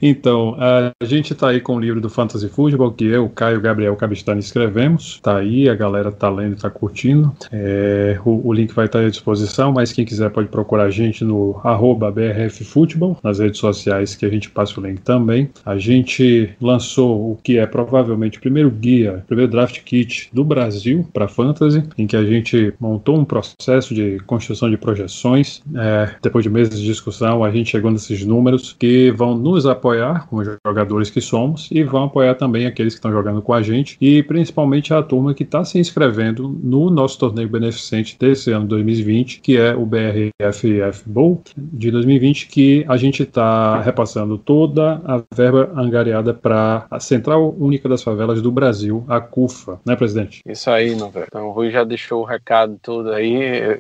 [0.01, 3.57] Então, a gente tá aí com o livro do Fantasy Football, que eu, Caio e
[3.57, 5.19] o Gabriel Cabistani escrevemos.
[5.21, 7.35] Tá aí, a galera tá lendo, tá curtindo.
[7.51, 11.12] É, o, o link vai estar à disposição, mas quem quiser pode procurar a gente
[11.21, 15.49] no arroba BRF Futebol, nas redes sociais, que a gente passa o link também.
[15.65, 20.43] A gente lançou o que é provavelmente o primeiro guia, o primeiro draft kit do
[20.43, 25.61] Brasil para Fantasy, em que a gente montou um processo de construção de projeções.
[25.75, 30.27] É, depois de meses de discussão, a gente chegou nesses números que vão nos apoiar
[30.27, 33.97] como jogadores que somos e vão apoiar também aqueles que estão jogando com a gente
[33.99, 39.41] e principalmente a turma que está se inscrevendo no nosso torneio beneficente desse ano 2020,
[39.41, 45.71] que é o BRFF Bowl de 2020, que a gente está repassando toda a verba
[45.75, 50.41] angariada para a Central Única das Favelas do Brasil, a CUFA, né, presidente?
[50.45, 51.25] Isso aí, não, velho.
[51.27, 53.33] Então o Rui já deixou o recado todo aí.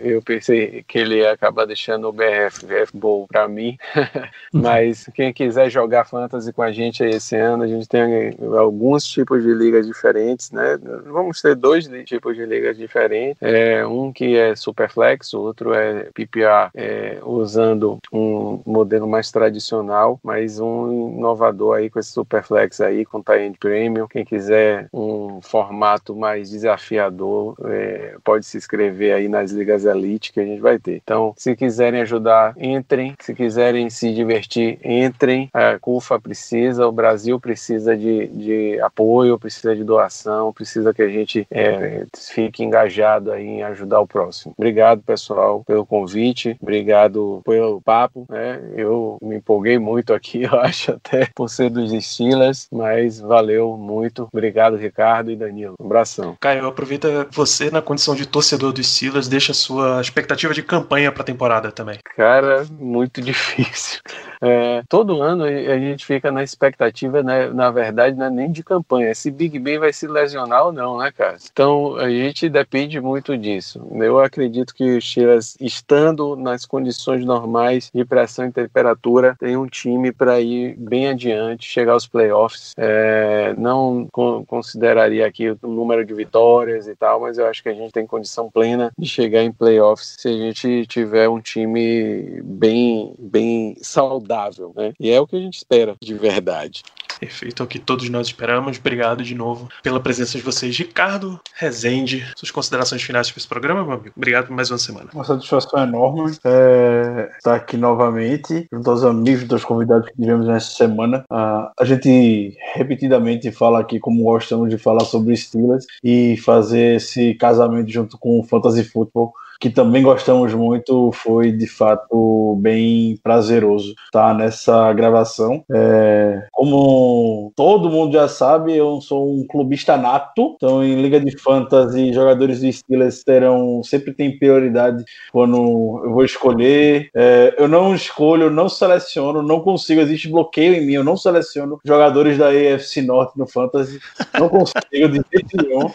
[0.03, 3.77] Eu, pensei que ele ia acabar deixando o BRFF Bowl pra mim.
[4.51, 9.05] Mas quem quiser jogar fantasy com a gente aí esse ano, a gente tem alguns
[9.05, 10.79] tipos de ligas diferentes, né?
[11.05, 13.37] Vamos ter dois tipos de ligas diferentes.
[13.41, 20.19] É, um que é Superflex, o outro é PPR, é, usando um modelo mais tradicional,
[20.23, 24.07] mas um inovador aí com esse Superflex aí, com tie Premium.
[24.07, 30.39] Quem quiser um formato mais desafiador, é, pode se inscrever aí nas ligas Elite que
[30.39, 31.01] a gente vai ter.
[31.03, 33.13] Então, se quiserem ajudar, entrem.
[33.19, 35.49] Se quiserem se divertir, entrem.
[35.53, 41.09] A CUFA precisa, o Brasil precisa de, de apoio, precisa de doação, precisa que a
[41.09, 44.53] gente é, fique engajado aí em ajudar o próximo.
[44.57, 46.57] Obrigado, pessoal, pelo convite.
[46.61, 48.25] Obrigado pelo papo.
[48.29, 48.61] Né?
[48.75, 54.27] Eu me empolguei muito aqui, eu acho, até por ser dos Steelers, mas valeu muito.
[54.31, 55.75] Obrigado, Ricardo e Danilo.
[55.79, 56.35] Um abração.
[56.39, 61.11] Caio, aproveita você na condição de torcedor dos Steelers, deixa a sua expectativa de campanha
[61.11, 61.99] pra temporada também.
[62.15, 64.01] Cara, muito difícil.
[64.41, 68.61] É, todo ano a gente fica na expectativa, né, na verdade, não é nem de
[68.61, 71.37] campanha, se Big Ben vai se lesionar ou não, né, cara?
[71.51, 73.85] Então a gente depende muito disso.
[73.93, 76.82] Eu acredito que os Steelers, estando nas condições
[77.25, 82.73] normais de pressão e temperatura, tem um time para ir bem adiante, chegar aos playoffs.
[82.77, 87.69] É, não con- consideraria aqui o número de vitórias e tal, mas eu acho que
[87.69, 92.41] a gente tem condição plena de chegar em playoffs se a gente tiver um time
[92.43, 94.93] bem, bem saudável, né?
[94.99, 96.83] E é o que a gente espera de verdade.
[97.19, 98.77] Perfeito, é o que todos nós esperamos.
[98.77, 100.77] Obrigado de novo pela presença de vocês.
[100.77, 104.13] Ricardo, Rezende, suas considerações finais para esse programa, meu amigo.
[104.15, 105.09] Obrigado por mais uma semana.
[105.13, 110.71] Uma satisfação enorme é, estar aqui novamente, junto aos amigos dos convidados que tivemos nessa
[110.71, 111.23] semana.
[111.29, 117.91] A gente repetidamente fala aqui como gostamos de falar sobre Steelers e fazer esse casamento
[117.91, 124.33] junto com o Fantasy Football que também gostamos muito, foi de fato bem prazeroso estar
[124.33, 125.63] nessa gravação.
[125.71, 131.37] É, como todo mundo já sabe, eu sou um clubista nato, então em Liga de
[131.37, 137.09] Fantasy, jogadores de Steelers terão, sempre tem prioridade quando eu vou escolher.
[137.15, 141.79] É, eu não escolho, não seleciono, não consigo, existe bloqueio em mim, eu não seleciono
[141.85, 143.99] jogadores da AFC Norte no Fantasy,
[144.39, 145.91] não consigo de jeito nenhum.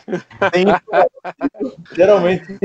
[1.94, 2.56] Geralmente,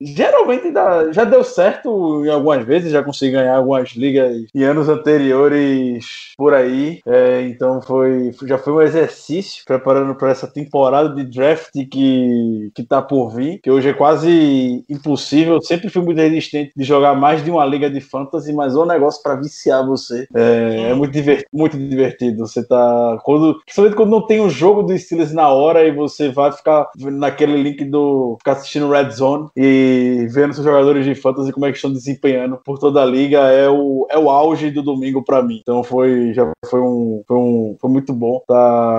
[0.00, 0.33] geralmente
[0.74, 6.32] dá, já deu certo em algumas vezes, já consegui ganhar algumas ligas em anos anteriores
[6.36, 7.00] por aí.
[7.06, 12.82] É, então foi, já foi um exercício preparando para essa temporada de draft que, que
[12.82, 15.54] tá por vir, que hoje é quase impossível.
[15.54, 18.78] Eu sempre fui muito resistente de jogar mais de uma liga de fantasy, mas é
[18.78, 20.26] um negócio para viciar você.
[20.34, 22.46] É, é muito, divertido, muito divertido.
[22.46, 23.18] Você tá.
[23.22, 26.88] Quando, principalmente quando não tem um jogo do Steelers na hora e você vai ficar
[26.98, 28.36] naquele link do.
[28.38, 32.56] ficar assistindo Red Zone e vendo seus jogadores de fantasy como é que estão desempenhando
[32.64, 35.60] por toda a liga é o, é o auge do domingo para mim.
[35.62, 38.54] Então foi já foi um, foi um foi muito bom estar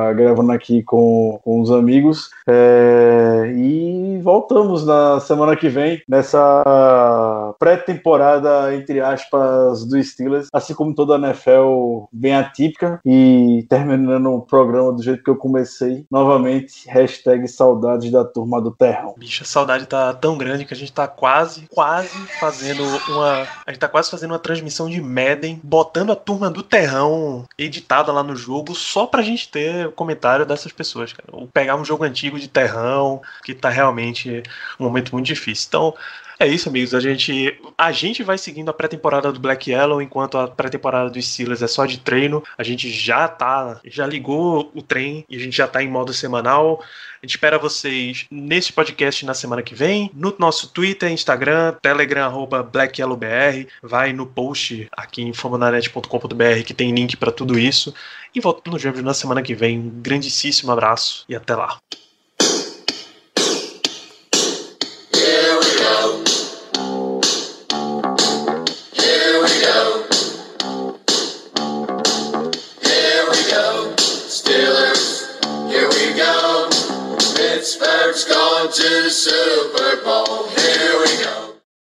[0.07, 7.53] tá gravando aqui com, com os amigos é, e voltamos na semana que vem nessa
[7.59, 14.41] pré-temporada entre aspas do Steelers, assim como toda a NFL bem atípica e terminando o
[14.41, 19.15] programa do jeito que eu comecei novamente hashtag saudades da turma do Terrão.
[19.17, 23.47] Bicho, a saudade tá tão grande que a gente tá quase, quase fazendo uma.
[23.65, 28.11] A gente tá quase fazendo uma transmissão de Madden, botando a turma do Terrão editada
[28.11, 31.29] lá no jogo, só pra gente ter comentário dessas pessoas, cara.
[31.31, 34.43] Ou pegar um jogo antigo de Terrão, que tá realmente
[34.79, 35.67] um momento muito difícil.
[35.67, 35.93] Então,
[36.39, 36.93] é isso, amigos.
[36.93, 41.21] A gente, a gente vai seguindo a pré-temporada do Black Yellow, enquanto a pré-temporada do
[41.21, 42.43] Steelers é só de treino.
[42.57, 46.13] A gente já tá, já ligou o trem e a gente já tá em modo
[46.13, 46.83] semanal.
[47.21, 52.25] A gente espera vocês nesse podcast na semana que vem, no nosso Twitter, Instagram, Telegram,
[52.25, 53.67] arroba BlackYellowBR.
[53.81, 57.93] Vai no post aqui em famonanet.com.br que tem link para tudo isso.
[58.33, 59.79] E voltamos na semana que vem.
[59.79, 61.79] Um grandíssimo abraço e até lá.
[78.85, 80.64] To the Super Bowl.